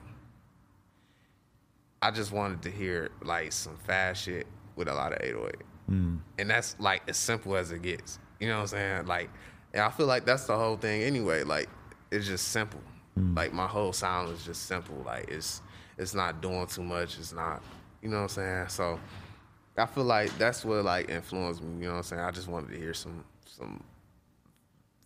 [2.03, 4.47] I just wanted to hear like some fast shit
[4.77, 5.55] with a lot of 808.
[5.91, 6.19] Mm.
[6.39, 8.19] And that's like as simple as it gets.
[8.41, 9.07] You know what I'm saying?
[9.07, 9.31] Like
[9.73, 11.45] and I feel like that's the whole thing anyway.
[11.45, 11.69] Like
[12.11, 12.81] it's just simple.
[13.17, 15.03] Like my whole sound is just simple.
[15.07, 15.63] Like it's
[15.97, 17.19] it's not doing too much.
[17.19, 17.63] It's not
[18.03, 18.69] you know what I'm saying?
[18.69, 18.99] So
[19.79, 22.23] I feel like that's what like influenced me, you know what I'm saying?
[22.23, 23.83] I just wanted to hear some some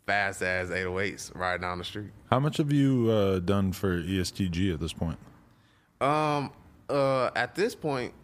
[0.06, 2.11] fast ass 808s right down the street.
[2.30, 5.18] How much have you uh, done for ESTG at this point?
[6.00, 6.50] Um
[6.88, 8.14] uh at this point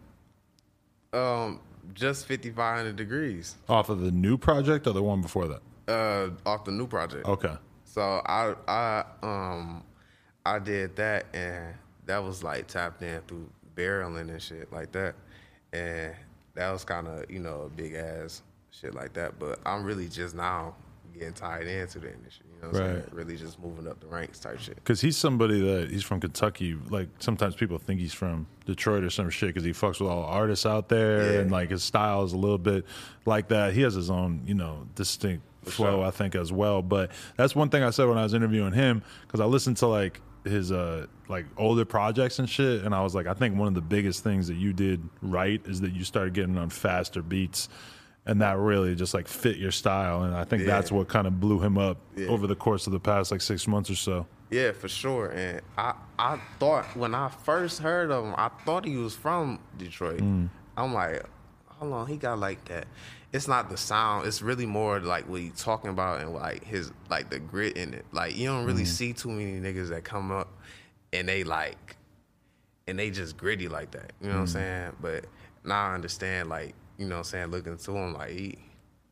[1.13, 1.59] um
[1.93, 5.61] just 5500 degrees Off of the new project or the one before that?
[5.87, 7.27] uh off the new project.
[7.27, 7.55] Okay.
[7.95, 9.81] So I I um
[10.45, 11.73] I did that and
[12.07, 15.15] that was like tapped in through barreling and shit like that.
[15.71, 16.13] And
[16.55, 20.09] that was kind of, you know, a big ass shit like that, but I'm really
[20.09, 20.75] just now
[21.13, 23.03] getting tied into the industry, you know what I'm saying?
[23.03, 23.13] Right.
[23.13, 24.75] Really just moving up the ranks type shit.
[24.75, 26.77] Because he's somebody that he's from Kentucky.
[26.89, 30.23] Like sometimes people think he's from Detroit or some shit because he fucks with all
[30.23, 31.39] the artists out there Yeah.
[31.39, 32.83] and like his style is a little bit
[33.25, 33.73] like that.
[33.73, 36.05] He has his own, you know, distinct flow, sure.
[36.05, 36.81] I think, as well.
[36.81, 39.87] But that's one thing I said when I was interviewing him because I listened to
[39.87, 43.67] like his uh like older projects and shit and I was like I think one
[43.67, 47.23] of the biggest things that you did right is that you started getting on faster
[47.23, 47.67] beats
[48.27, 50.67] and that really just like fit your style and I think Yeah.
[50.67, 52.27] that's what kind of blew him up Yeah.
[52.27, 54.27] over the course of the past like 6 months or so.
[54.51, 55.29] Yeah, for sure.
[55.29, 59.57] And I, I thought when I first heard of him, I thought he was from
[59.79, 60.21] Detroit.
[60.21, 61.23] I'm like,
[61.65, 62.85] hold on, he got like that.
[63.35, 64.27] It's not the sound.
[64.27, 67.93] It's really more like what he's talking about and like his like the grit in
[67.93, 68.05] it.
[68.13, 68.87] Like you don't really mm.
[68.87, 70.57] see too many niggas that come up
[71.11, 71.97] and they like
[72.87, 74.13] and they just gritty like that.
[74.21, 74.53] You know what I'm mm.
[74.53, 74.91] saying?
[75.01, 75.25] But
[75.65, 78.57] now I understand like, you know what I'm saying, looking to him like he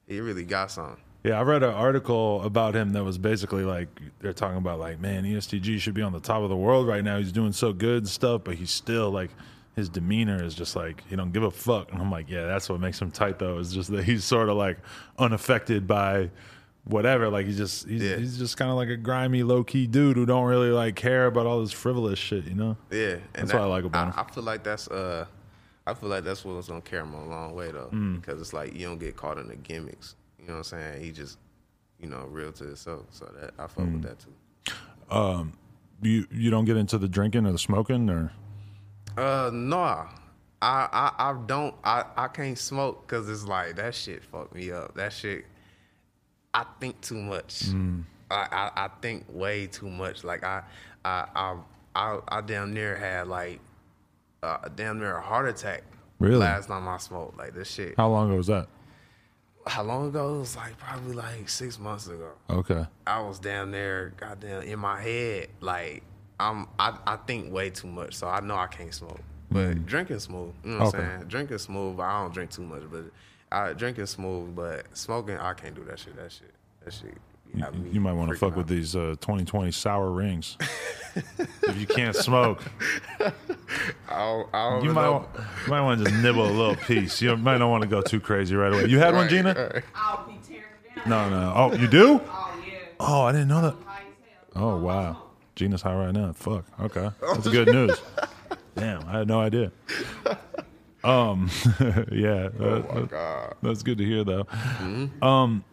[0.07, 1.03] he really got something.
[1.25, 5.01] Yeah, I read an article about him that was basically like they're talking about like,
[5.01, 7.17] man, ESTG should be on the top of the world right now.
[7.17, 9.31] He's doing so good and stuff, but he's still like
[9.75, 11.91] his demeanor is just like he don't give a fuck.
[11.91, 13.57] And I'm like, yeah, that's what makes him tight though.
[13.59, 14.77] Is just that he's sort of like
[15.17, 16.29] unaffected by
[16.85, 17.29] whatever.
[17.29, 18.17] Like he's just he's, Yeah.
[18.17, 21.25] he's just kind of like a grimy, low key dude who don't really like care
[21.27, 22.45] about all this frivolous shit.
[22.45, 22.77] You know?
[22.91, 24.13] Yeah, and That's what I like about him.
[24.17, 25.25] I, feel like that's uh,
[25.87, 28.21] I feel like that's what's gonna carry him a long way though, Mm.
[28.21, 30.15] because it's like you don't get caught in the gimmicks.
[30.39, 31.03] You know what I'm saying?
[31.03, 31.39] He just,
[31.99, 33.05] you know, real to himself.
[33.11, 33.93] So that I fuck Mm.
[33.93, 34.73] with that too.
[35.09, 35.53] um
[36.01, 38.33] You you don't get into the drinking or the smoking or
[39.17, 40.07] Uh, no, I,
[40.61, 44.95] I, I don't, I, I can't smoke because it's like that shit fucked me up.
[44.95, 45.45] That shit,
[46.53, 47.65] I think too much.
[48.31, 50.23] I, I, I think way too much.
[50.23, 50.63] Like I,
[51.05, 51.55] I, I,
[51.95, 53.59] I, I damn near had like,
[54.41, 55.83] uh, damn near a heart attack.
[56.19, 56.37] Really?
[56.37, 57.95] Last time I smoked, like this shit.
[57.97, 58.67] how long ago was that?
[59.67, 60.35] How long ago?
[60.35, 62.31] It was like probably like six months ago.
[62.49, 62.85] Okay.
[63.07, 65.49] I was down there, goddamn, in my head.
[65.61, 66.03] Like
[66.39, 69.19] I'm, I, I think way too much, so I know I can't smoke.
[69.51, 71.03] But drinking smooth, you know what Okay.
[71.03, 71.27] I'm saying?
[71.29, 72.81] Drinking smooth, but I don't drink too much.
[72.91, 73.03] But
[73.51, 76.15] I drinking smooth, but smoking, I can't do that shit.
[76.15, 76.51] That shit,
[76.83, 77.15] that shit.
[77.55, 80.57] You, you might want to freaking fuck with these uh, 2020 sour rings.
[81.15, 82.63] if you can't smoke,
[83.19, 83.31] I
[84.09, 85.27] don't, I don't you might, know.
[85.65, 87.21] you might want to just nibble a little piece.
[87.21, 88.85] You might not want to go too crazy right away.
[88.85, 89.69] You had one, Gina?
[89.71, 89.83] right.
[89.95, 90.63] I'll be tearing
[90.95, 91.09] down.
[91.09, 91.53] No, no.
[91.55, 92.19] Oh, you do?
[92.27, 92.73] Oh yeah.
[92.99, 93.75] Oh, I didn't know that.
[93.85, 94.69] High as hell.
[94.69, 95.21] Oh, wow.
[95.55, 96.33] Gina's high right now.
[96.33, 96.65] Fuck.
[96.79, 97.09] Okay.
[97.21, 97.99] That's good news.
[98.75, 99.71] Damn, I had no idea.
[101.05, 101.49] Um,
[102.13, 102.47] yeah.
[102.47, 103.55] that- Oh my god.
[103.61, 104.47] That's good to hear, though.
[105.21, 105.65] Um,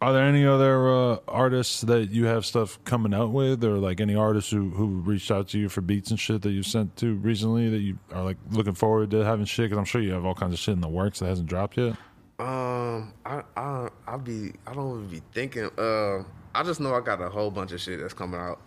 [0.00, 4.00] are there any other uh, artists that you have stuff coming out with, or like
[4.00, 6.96] any artists who who reached out to you for beats and shit that you sent
[6.96, 9.66] to recently that you are like looking forward to having shit?
[9.66, 11.76] Because I'm sure you have all kinds of shit in the works that hasn't dropped
[11.76, 11.94] yet.
[12.38, 15.68] Um, I I I be I don't even be thinking.
[15.76, 16.22] Uh,
[16.54, 18.58] I just know I got a whole bunch of shit that's coming out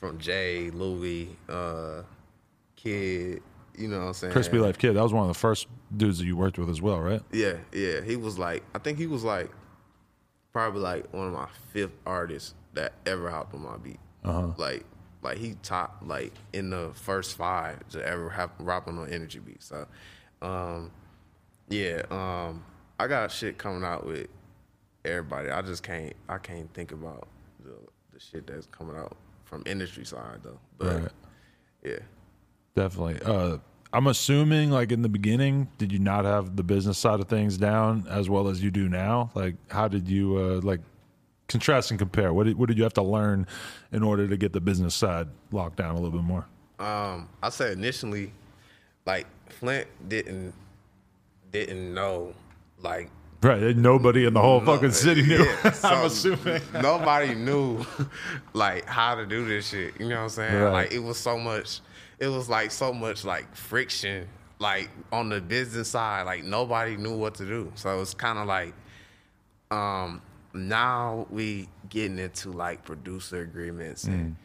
[0.00, 2.02] from Jay, Louis, uh,
[2.74, 3.42] Kid.
[3.76, 4.32] You know what I'm saying?
[4.32, 4.94] Crispy Life Kid.
[4.94, 7.22] That was one of the first dudes that you worked with as well, right?
[7.30, 8.00] Yeah, yeah.
[8.00, 9.50] He was like, I think he was like,
[10.52, 14.00] probably like one of my fifth artists that ever hopped on my beat.
[14.24, 14.48] Uh-huh.
[14.56, 14.84] Like,
[15.22, 19.62] like he top like in the first five to ever have rapping on Enrgy Beat.
[19.62, 19.86] So,
[20.42, 20.90] um,
[21.68, 22.64] yeah, um,
[22.98, 24.28] I got shit coming out with
[25.04, 25.50] everybody.
[25.50, 27.28] I just can't, I can't think about
[27.62, 27.76] the
[28.12, 29.16] the shit that's coming out
[29.50, 30.58] from industry side though.
[30.78, 31.12] But Right.
[31.84, 31.98] yeah.
[32.76, 33.20] Definitely.
[33.24, 33.58] Uh,
[33.92, 37.58] I'm assuming, like in the beginning, did you not have the business side of things
[37.58, 39.32] down as well as you do now?
[39.34, 40.80] Like, how did you uh, like
[41.48, 42.32] contrast and compare?
[42.32, 43.48] What did what did you have to learn
[43.90, 46.46] in order to get the business side locked down a little bit more?
[46.78, 48.32] Um, I said initially,
[49.04, 50.54] like Flint didn't
[51.50, 52.32] didn't know
[52.78, 53.10] like
[53.42, 53.74] Right.
[53.76, 55.44] Nobody in the whole No, fucking city knew.
[55.44, 56.60] yeah, so I'm assuming.
[56.74, 57.84] nobody knew
[58.52, 59.98] like how to do this shit.
[59.98, 60.62] You know what I'm saying?
[60.62, 60.72] Right.
[60.72, 61.80] Like it was so much.
[62.18, 64.28] It was like so much like friction,
[64.58, 66.24] like on the business side.
[66.26, 67.72] Like nobody knew what to do.
[67.76, 68.74] So it's kind of like,
[69.70, 70.20] um,
[70.52, 74.36] now we getting into like producer agreements and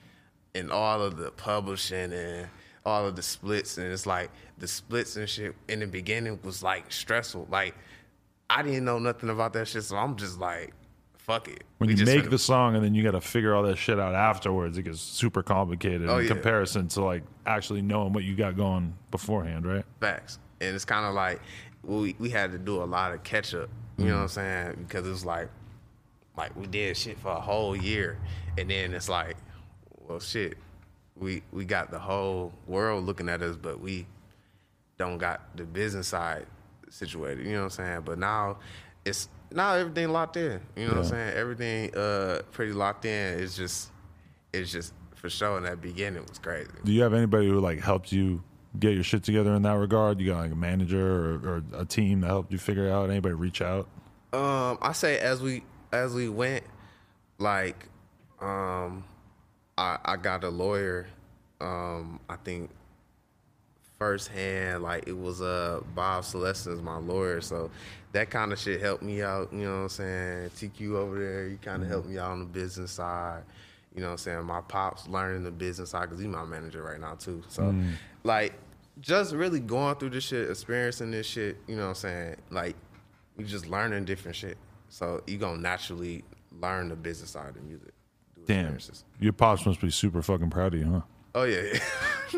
[0.53, 2.47] and all of the publishing and
[2.85, 4.29] all of the splits and it's like
[4.59, 7.45] the splits and shit in the beginning was like stressful.
[7.51, 7.75] Like
[8.49, 10.73] I didn't know nothing about that shit, so I'm just like,
[11.17, 11.63] fuck it.
[11.79, 13.99] When We you make the song and then you got to figure all that shit
[13.99, 16.33] out afterwards, it gets super complicated Oh, in yeah.
[16.33, 19.83] comparison to like actually knowing what you got going beforehand, right?
[19.99, 21.41] facts, and it's kind of like
[21.83, 23.69] we we had to do a lot of catch up.
[23.97, 24.15] You know mm.
[24.15, 24.75] what I'm saying?
[24.87, 25.49] Because it's like,
[26.37, 28.19] like we did shit for a whole year,
[28.57, 29.37] and then it's like,
[30.07, 30.57] well, shit,
[31.17, 34.05] we we got the whole world looking at us, but we
[34.97, 36.45] don't got the business side
[36.89, 37.45] situated.
[37.45, 38.01] You know what I'm saying?
[38.05, 38.57] But now
[39.03, 40.59] it's now everything locked in.
[40.75, 41.33] You know what I'm saying?
[41.36, 43.39] Everything uh pretty locked in.
[43.39, 43.91] It's just
[44.53, 46.69] it's just for sure in that beginning was crazy.
[46.83, 48.43] Do you have anybody who like helped you
[48.79, 50.19] get your shit together in that regard?
[50.19, 53.09] You got like a manager or, or a team that helped you figure it out?
[53.09, 53.88] Anybody reach out?
[54.33, 56.63] Um, I say as we as we went,
[57.38, 57.88] like,
[58.41, 59.05] um,
[59.77, 61.07] I I got a lawyer.
[61.61, 62.69] Um, I think
[63.97, 67.69] firsthand, like it was uh Bob Celestin's my lawyer, so
[68.11, 69.51] that kind of shit helped me out.
[69.51, 70.49] You know what I'm saying?
[70.51, 73.43] TQ over there, he kind of helped me out on the business side.
[73.93, 74.43] You know what I'm saying?
[74.43, 77.41] My pops learning the business side because he's my manager right now too.
[77.47, 77.73] So,
[78.23, 78.53] like,
[78.99, 81.57] just really going through this shit, experiencing this shit.
[81.67, 82.35] You know what I'm saying?
[82.49, 82.75] Like,
[83.37, 84.57] you just learning different shit.
[84.89, 86.23] So you gonna naturally
[86.61, 87.91] learn the business side of music.
[88.45, 88.77] Damn,
[89.19, 91.01] your pops must be super fucking proud of you, huh?
[91.36, 91.61] Oh yeah.
[91.73, 91.79] yeah.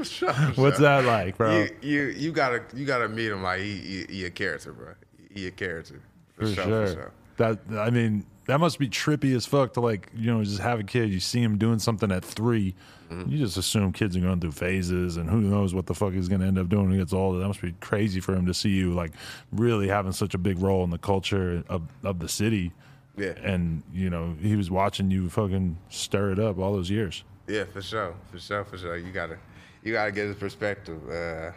[0.04, 0.72] Sure, What's sure.
[0.82, 1.62] that like, bro?
[1.62, 4.94] You, you you gotta you gotta meet him like he, he, he a character, bro.
[5.34, 6.02] He a character
[6.36, 6.88] for, for sure, sure.
[6.88, 7.12] For sure.
[7.38, 10.80] That I mean, that must be trippy as fuck to like you know just have
[10.80, 11.10] a kid.
[11.10, 12.76] You see him doing something at 3
[13.12, 13.32] Mm-hmm.
[13.32, 16.28] You just assume kids are going through phases, and who knows what the fuck he's
[16.28, 17.40] going to end up doing when he gets older.
[17.40, 19.12] That must be crazy for him to see you like
[19.52, 22.74] really having such a big role in the culture of of the city.
[23.18, 23.34] Yeah.
[23.42, 27.24] and you know he was watching you fucking stir it up all those years.
[27.48, 28.98] Yeah, for sure, for sure, for sure.
[28.98, 29.38] You gotta
[29.84, 31.00] you gotta get his perspective.
[31.10, 31.52] Uh,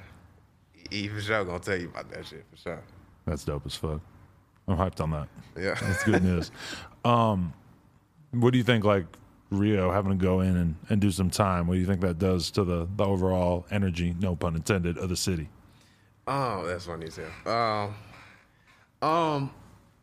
[0.91, 2.82] he for sure gonna tell you about that shit for sure.
[3.26, 4.01] That's dope as fuck.
[4.68, 5.28] I'm hyped on that.
[5.57, 5.74] Yeah.
[5.80, 6.51] That's good news.
[7.05, 7.53] Um,
[8.30, 9.05] what do you think, like
[9.51, 11.66] Rio having to go in and, and do some time?
[11.66, 15.09] What do you think that does to the, the overall energy, no pun intended, of
[15.09, 15.49] the city?
[16.26, 17.93] Oh, that's funny as hell.
[19.03, 19.55] Um, um,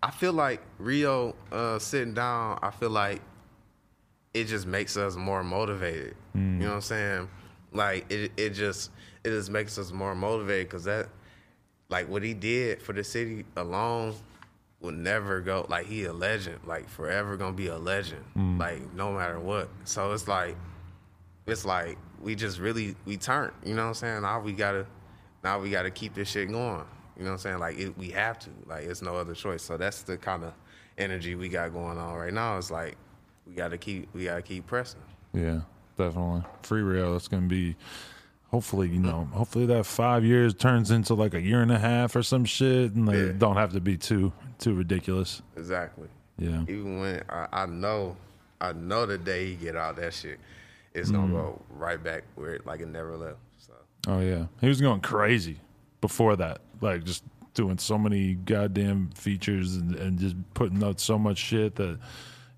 [0.04, 2.60] I feel like Rio uh, sitting down.
[2.62, 3.22] I feel like
[4.42, 6.16] it just makes us more motivated.
[6.34, 7.30] You know what I'm saying?
[7.72, 8.92] Like it, it just,
[9.24, 11.10] it just makes us more motivated because that,
[11.90, 14.16] like what he did for the city alone,
[14.80, 15.66] will never go.
[15.70, 16.60] Like he a legend.
[16.66, 18.24] Like forever gonna be a legend.
[18.36, 18.60] Mm.
[18.60, 19.70] Like no matter what.
[19.86, 20.56] So it's like
[21.46, 23.52] it's like we just really we turn.
[23.66, 24.22] You know what I'm saying?
[24.22, 24.86] Now we gotta
[25.44, 26.86] now we gotta keep this shit going.
[27.18, 27.60] You know what I'm saying?
[27.60, 28.50] Like it, we have to.
[28.68, 29.64] Like it's no other choice.
[29.64, 30.54] So that's the kind of
[30.98, 32.58] energy we got going on right now.
[32.58, 32.98] It's like
[33.48, 35.02] we gotta keep we gotta keep pressing.
[35.34, 35.62] Yeah,
[35.98, 36.44] definitely.
[36.64, 37.76] Free Rio, that's going to be,
[38.50, 42.16] hopefully, you know, hopefully that five years turns into like a year and a half
[42.16, 43.32] or some shit, and they Yeah.
[43.38, 45.42] don't have to be too too ridiculous.
[45.56, 46.08] Exactly.
[46.40, 46.62] Yeah.
[46.64, 48.18] Even when I, I know
[48.60, 50.40] I know the day he get out that shit,
[50.94, 51.36] it's gonna mm-hmm.
[51.36, 53.38] go right back where it, like it never left.
[53.58, 53.74] So
[54.08, 55.60] Oh yeah, he was going crazy
[56.02, 57.24] before that, like just
[57.54, 62.00] doing so many goddamn features and, and just putting out so much shit that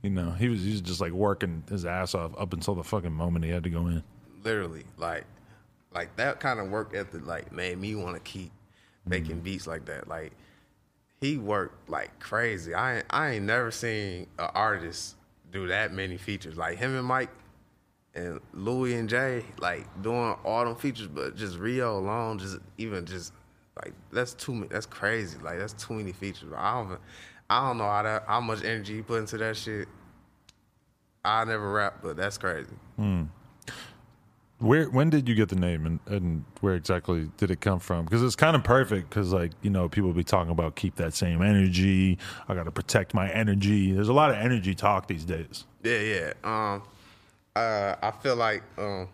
[0.01, 2.83] you know he was he was just like working his ass off up until the
[2.83, 4.03] fucking moment he had to go in.
[4.43, 5.25] literally like
[5.93, 8.51] like that kind of work ethic like made me want to keep
[9.05, 9.39] making mm-hmm.
[9.43, 10.31] beats like that like
[11.19, 15.15] he worked like crazy i ain't, i ain't never seen an artist
[15.51, 17.29] do that many features like him and mike
[18.15, 23.05] and Louis and Jay like doing all them features, but just Rio alone, just even
[23.05, 23.33] just
[23.81, 24.67] like that's too many.
[24.67, 25.37] That's crazy.
[25.39, 26.51] Like that's too many features.
[26.55, 26.99] I don't,
[27.49, 29.87] I don't know how that how much energy you put into that shit.
[31.25, 32.75] I never rap, but that's crazy.
[34.59, 38.05] Where when did you get the name and, and where exactly did it come from?
[38.05, 39.09] Because it's kind of perfect.
[39.09, 42.17] Because like you know people be talking about keep that same energy.
[42.47, 43.93] I got to protect my energy.
[43.93, 45.65] There's a lot of energy talk these days.
[45.83, 46.33] Yeah, yeah.
[46.43, 46.83] Um,
[47.55, 49.07] uh, I feel like um,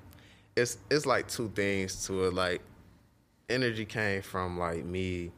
[0.56, 2.34] it's it's like two things to it.
[2.34, 2.62] Like,
[3.50, 5.32] energy came from like me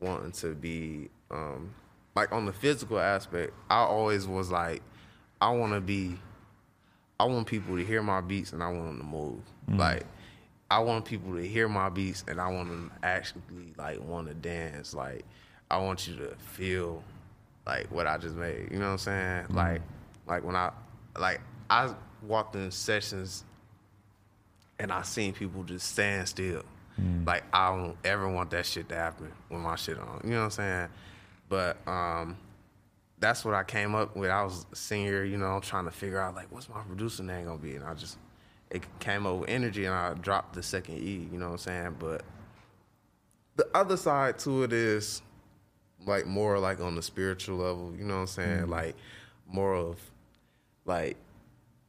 [0.00, 1.74] wanting to be um,
[2.14, 3.52] like on the physical aspect.
[3.68, 4.82] I always was like,
[5.40, 6.18] I want to be.
[7.18, 9.40] I want people to hear my beats and I want them to move.
[9.68, 9.78] Mm-hmm.
[9.78, 10.06] Like,
[10.70, 14.28] I want people to hear my beats and I want them to actually like want
[14.28, 14.94] to dance.
[14.94, 15.24] Like,
[15.70, 17.04] I want you to feel
[17.66, 18.68] like what I just made.
[18.70, 19.42] You know what I'm saying?
[19.44, 19.56] Mm-hmm.
[19.56, 19.82] Like,
[20.26, 20.72] like when I,
[21.18, 21.40] like
[21.70, 23.44] I walked in sessions
[24.78, 26.62] and I seen people just stand still.
[27.00, 27.26] Mm.
[27.26, 30.20] Like I don't ever want that shit to happen with my shit on.
[30.24, 30.88] You know what I'm saying?
[31.48, 32.36] But um,
[33.18, 34.30] that's what I came up with.
[34.30, 37.46] I was a senior, you know, trying to figure out like what's my producer name
[37.46, 38.18] gonna be, and I just
[38.70, 41.28] it came up with energy, and I dropped the second E.
[41.30, 41.96] You know what I'm saying?
[41.98, 42.22] But
[43.56, 45.22] the other side to it is
[46.06, 47.94] like more like on the spiritual level.
[47.96, 48.68] You know what I'm saying?
[48.68, 48.96] Like
[49.46, 49.98] more of
[50.84, 51.16] like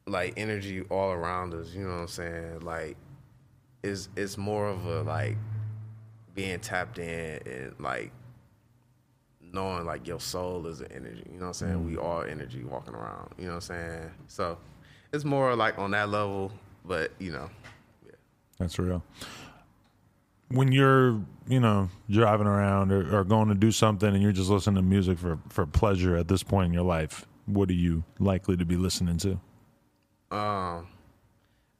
[0.08, 1.74] like energy all around us.
[1.74, 2.60] You know what I'm saying?
[2.62, 2.98] Like
[3.84, 5.38] it's it's more of a like
[6.34, 8.12] being tapped in and like
[9.56, 11.24] knowing like your soul is an energy.
[11.26, 11.86] You know what I'm saying?
[11.86, 13.34] We all energy walking around.
[13.40, 14.12] You know what I'm saying?
[14.28, 14.60] So
[15.12, 16.52] it's more like on that level,
[16.84, 17.50] but you know,
[18.06, 18.12] yeah.
[18.60, 19.02] That's real.
[20.50, 24.50] When you're, you know, driving around or, or going to do something and you're just
[24.50, 28.04] listening to music for, for pleasure at this point in your life, what are you
[28.20, 29.40] likely to be listening to?
[30.36, 30.88] Um,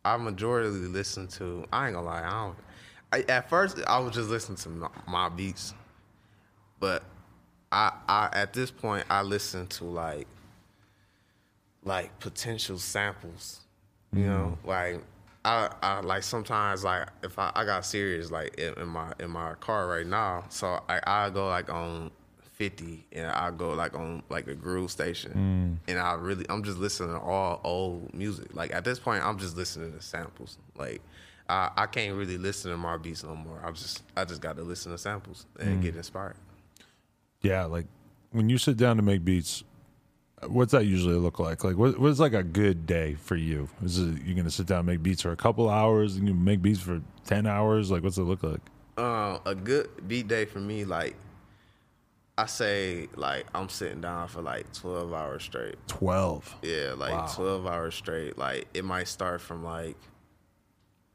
[0.04, 1.66] I majority listen to.
[1.72, 2.24] I ain't gonna lie.
[2.24, 2.58] I don't.
[3.12, 5.74] I, at first, I was just listening to my, my beats,
[6.80, 7.04] but
[7.76, 10.28] I, I at this point, I listen to like,
[11.84, 13.60] like potential samples.
[14.14, 14.28] You mm.
[14.28, 15.02] know, like
[15.44, 19.30] I, I like sometimes like if I, I got serious like in, in my in
[19.30, 22.12] my car right now, so I I go like on
[22.54, 25.92] fifty and I go like on like a groove station, mm.
[25.92, 28.56] and I really I'm just listening to all old music.
[28.56, 30.58] Like at this point, I'm just listening to samples.
[30.78, 31.02] Like
[31.50, 33.62] I I can't really listen to my beats no more.
[33.66, 35.98] I just I just got to listen to samples and get mm.
[35.98, 36.38] inspired.
[37.46, 37.86] Yeah, like
[38.32, 39.64] when you sit down to make beats,
[40.48, 41.64] what's that usually look like?
[41.64, 43.70] Like, what, what's like a good day for you?
[43.84, 46.16] Is it you're gonna sit down and make beats for a couple hours?
[46.16, 47.92] and You make beats for ten hours?
[47.92, 48.62] Like, what's it look like?
[48.98, 51.16] Um, a good beat day for me, like
[52.38, 55.76] I say, like I'm sitting down for like 12 hours straight.
[55.88, 56.54] Twelve.
[56.64, 57.32] Yeah, like Wow.
[57.36, 58.38] 12 hours straight.
[58.38, 59.98] Like it might start from like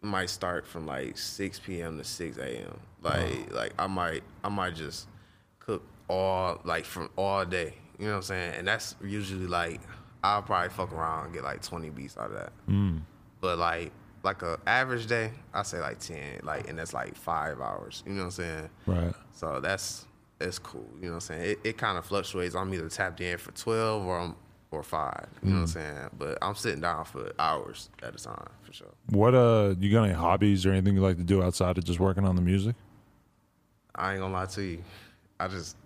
[0.03, 1.99] might start from like 6 p.m.
[1.99, 2.79] to 6 a.m.
[3.03, 5.09] Like like I might I might just
[5.59, 7.75] cook all like from all day.
[7.99, 8.55] You know what I'm saying?
[8.59, 9.81] And that's usually like
[10.23, 12.53] I'll probably fuck around and get like 20 beats out of that.
[13.41, 13.93] But like
[14.23, 16.41] like a average day, I say like 10.
[16.43, 18.03] Like and that's like five hours.
[18.07, 18.71] You know what I'm saying?
[18.87, 19.15] Right.
[19.33, 20.07] So that's
[20.41, 20.89] it's cool.
[20.97, 21.43] You know what I'm saying?
[21.43, 22.55] It, it kind of fluctuates.
[22.55, 24.37] I'm either tapped in for 12 or I'm
[24.71, 25.27] or five.
[25.43, 26.11] You know what I'm saying?
[26.17, 28.95] But I'm sitting down for hours at a time for sure.
[29.11, 31.99] What uh, you got any hobbies or anything you like to do outside of just
[31.99, 32.77] working on the music?
[33.95, 34.85] I ain't gonna lie to you.
[35.41, 35.77] I just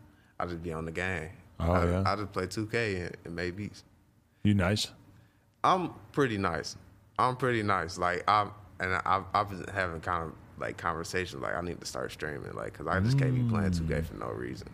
[0.44, 1.30] I just be on the game.
[1.58, 2.02] Oh, I, yeah?
[2.04, 3.82] I just play 2K and, and make beats.
[4.42, 4.88] You nice?
[5.62, 6.76] I'm pretty nice.
[7.18, 7.96] I'm pretty nice.
[7.96, 11.86] Like I'm and I've I've been having kind of like conversations like I need to
[11.86, 14.68] start streaming like because I just can't be playing 2K for no reason.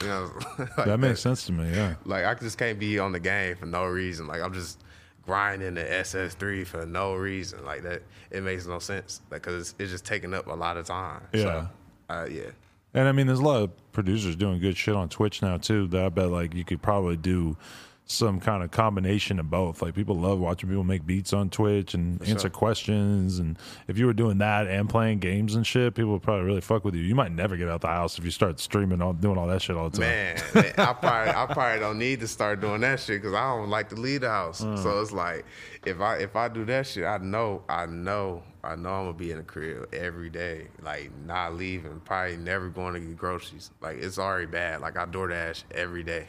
[0.00, 1.70] You know, like that makes sense to me.
[1.74, 1.94] Yeah.
[2.04, 4.28] Like I just can't be on the game for no reason.
[4.28, 4.84] Like I'm just
[5.22, 7.64] grinding the SS3 for no reason.
[7.64, 9.20] Like that, it makes no sense.
[9.30, 11.22] Like because it's, it's just taking up a lot of time.
[11.32, 11.42] Yeah.
[11.42, 11.68] So,
[12.10, 12.50] uh, yeah.
[12.94, 15.88] And I mean, there's a lot of producers doing good shit on Twitch now too.
[15.88, 17.56] That I bet like you could probably do
[18.04, 19.80] some kind of combination of both.
[19.80, 22.50] Like people love watching people make beats on Twitch and answer sure.
[22.50, 23.38] questions.
[23.38, 26.60] And if you were doing that and playing games and shit, people would probably really
[26.60, 27.02] fuck with you.
[27.02, 29.62] You might never get out the house if you start streaming all doing all that
[29.62, 30.08] shit all the time.
[30.08, 33.56] Man, man, I probably I probably don't need to start doing that shit because I
[33.56, 34.62] don't like to leave the house.
[34.62, 34.82] Mm.
[34.82, 35.44] So it's like
[35.86, 39.12] if I if I do that shit, I know I know I know I'm gonna
[39.14, 43.70] be in the crib every day, like not leaving, probably never going to get groceries.
[43.80, 44.80] Like it's already bad.
[44.80, 46.28] Like I DoorDash every day.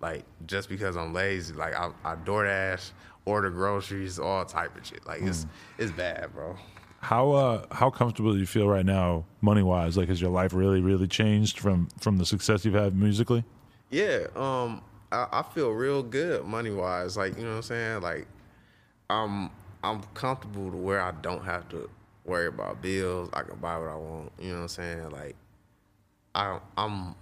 [0.00, 2.90] Like just because I'm lazy, like I, I DoorDash,
[3.24, 5.06] order groceries, all type of shit.
[5.06, 5.46] Like it's
[5.78, 6.56] it's bad, bro.
[6.98, 9.96] How uh how comfortable do you feel right now, money wise?
[9.96, 13.44] Like has your life really really changed from from the success you've had musically?
[13.90, 14.82] Yeah, um,
[15.12, 17.16] I, I feel real good money wise.
[17.16, 18.00] Like, you know what I'm saying?
[18.00, 18.26] Like,
[19.10, 19.50] I'm
[19.84, 21.88] I'm comfortable to where I don't have to
[22.24, 23.28] worry about bills.
[23.32, 24.32] I can buy what I want.
[24.38, 25.10] You know what I'm saying?
[25.10, 25.36] Like
[26.34, 27.14] I I'm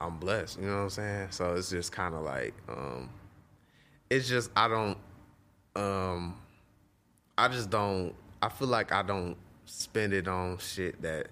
[0.00, 0.58] I'm blessed.
[0.58, 1.28] You know what I'm saying?
[1.30, 3.10] So it's just kind of like um,
[4.10, 4.98] it's just I don't
[5.74, 6.36] um
[7.36, 9.36] I just don't I feel like I don't
[9.66, 11.28] spend it on shit that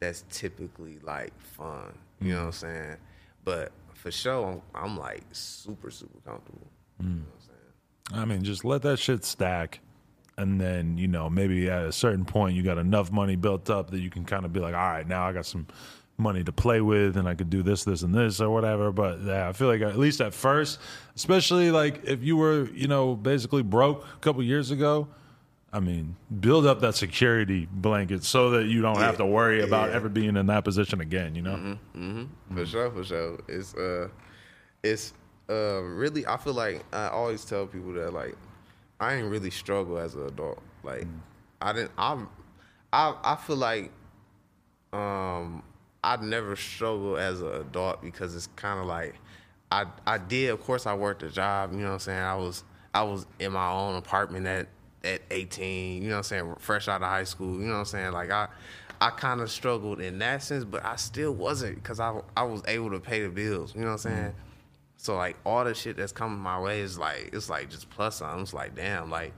[0.00, 1.96] that's typically like fun.
[2.20, 2.96] You know what I'm saying?
[3.44, 6.66] But for sure, I'm, I'm like super super comfortable.
[7.00, 8.22] You know what I'm saying?
[8.22, 9.80] I mean, just let that shit stack.
[10.38, 13.90] And then, you know, maybe at a certain point, you got enough money built up
[13.90, 15.66] that you can kind of be like, all right, now I got some
[16.16, 18.92] money to play with and I could do this, this, and this or whatever.
[18.92, 20.78] But yeah, I feel like at least at first,
[21.16, 25.08] especially like if you were, you know, basically broke a couple years ago,
[25.74, 29.88] I mean, build up that security blanket so that you don't have to worry about
[29.90, 29.96] Yeah.
[29.96, 31.78] ever being in that position again, you know?
[32.54, 33.38] For sure, for sure.
[33.48, 34.08] It's uh,
[34.82, 35.14] it's
[35.48, 36.26] uh, really.
[36.26, 38.36] I feel like I always tell people that like,
[39.02, 40.62] I ain't really struggle as an adult.
[40.84, 41.06] Like,
[41.60, 41.90] I didn't.
[41.98, 42.28] I'm.
[42.92, 43.90] I I feel like,
[44.92, 45.62] um,
[46.04, 49.16] I never struggle as an adult because it's kind of like,
[49.72, 50.50] I I did.
[50.50, 51.72] Of course, I worked a job.
[51.72, 52.20] You know what I'm saying?
[52.20, 52.62] I was
[52.94, 54.68] I was in my own apartment at
[55.02, 56.02] at 18.
[56.02, 56.54] You know what I'm saying?
[56.60, 57.54] Fresh out of high school.
[57.54, 58.12] You know what I'm saying?
[58.12, 58.48] Like I.
[59.00, 62.62] I kind of struggled in that sense, but I still wasn't because I, I was
[62.68, 63.74] able to pay the bills.
[63.74, 64.34] You know what I'm saying?
[65.02, 68.18] So like all the shit that's coming my way is like it's like just plus
[68.18, 68.42] something.
[68.42, 69.32] It's like damn, like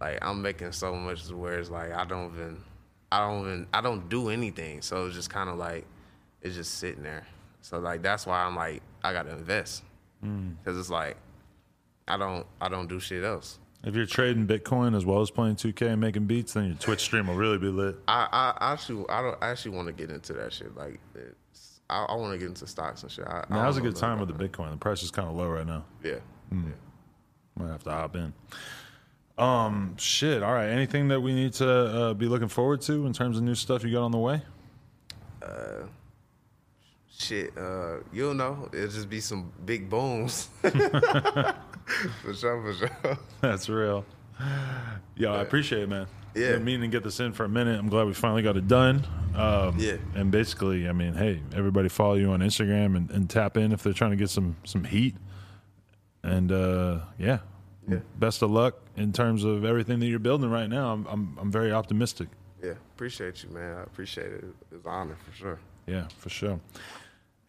[0.00, 2.60] like I'm making so much to where it's like I don't even
[3.12, 4.82] I don't even I don't do anything.
[4.82, 5.86] So it's just kind of like
[6.42, 7.24] it's just sitting there.
[7.60, 9.84] So like that's why I'm like I gotta invest
[10.24, 10.56] mm.
[10.58, 11.16] because it's like
[12.08, 13.60] I don't I don't do shit else.
[13.84, 17.02] If you're trading Bitcoin as well as playing 2K and making beats, then your Twitch
[17.02, 17.94] stream will really be lit.
[18.08, 20.74] I, I actually I don't I actually want to get into that shit.
[20.74, 21.43] Like it's,
[21.94, 23.26] I, I want to get into stocks and shit.
[23.26, 24.70] I, I Now's a good time with the Bitcoin.
[24.72, 25.84] The price is kind of low right now.
[26.00, 26.20] about-
[26.52, 26.58] Yeah.
[27.56, 28.32] Might have to hop in.
[29.38, 30.42] Um, shit.
[30.42, 30.68] All right.
[30.68, 33.84] Anything that we need to uh, be looking forward to in terms of new stuff
[33.84, 34.42] you got on the way?
[37.16, 38.68] Shit, uh, you'll know.
[38.72, 40.48] It'll just be some big booms.
[40.62, 43.18] for sure, for sure.
[43.40, 44.04] That's real.
[45.16, 46.06] Yo, I appreciate it, man.
[46.34, 46.52] Yeah.
[46.52, 47.78] Been meaning to get this in for a minute.
[47.78, 49.06] I'm glad we finally got it done.
[49.34, 49.96] Um, Yeah.
[50.14, 53.82] And basically, I mean, hey, everybody follow you on Instagram and, and tap in if
[53.82, 55.16] they're trying to get some some heat.
[56.22, 57.38] And uh, yeah.
[57.88, 57.98] Yeah.
[58.18, 60.92] Best of luck in terms of everything that you're building right now.
[60.92, 62.28] I'm I'm, I'm very optimistic.
[62.62, 63.76] Yeah, appreciate you, man.
[63.76, 64.44] I appreciate it.
[64.72, 65.58] It's an honor for sure.
[65.86, 66.60] Yeah, for sure.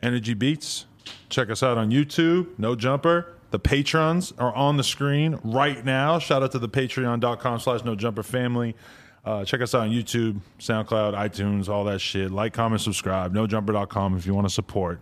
[0.03, 0.87] Enrgy Beats.
[1.29, 2.47] Check us out on YouTube.
[2.59, 3.34] No jumper.
[3.55, 6.19] The patrons are on the screen right now.
[6.19, 8.75] Shout out to the patreon.com slash no jumper family.
[9.23, 12.31] Uh, check us out on YouTube, SoundCloud, iTunes, all that shit.
[12.31, 13.33] Like, comment, subscribe.
[13.33, 14.99] NoJumper.com if you want to support.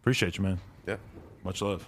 [0.00, 0.60] Appreciate you, man.
[0.86, 0.98] Yeah.
[1.42, 1.84] Much love.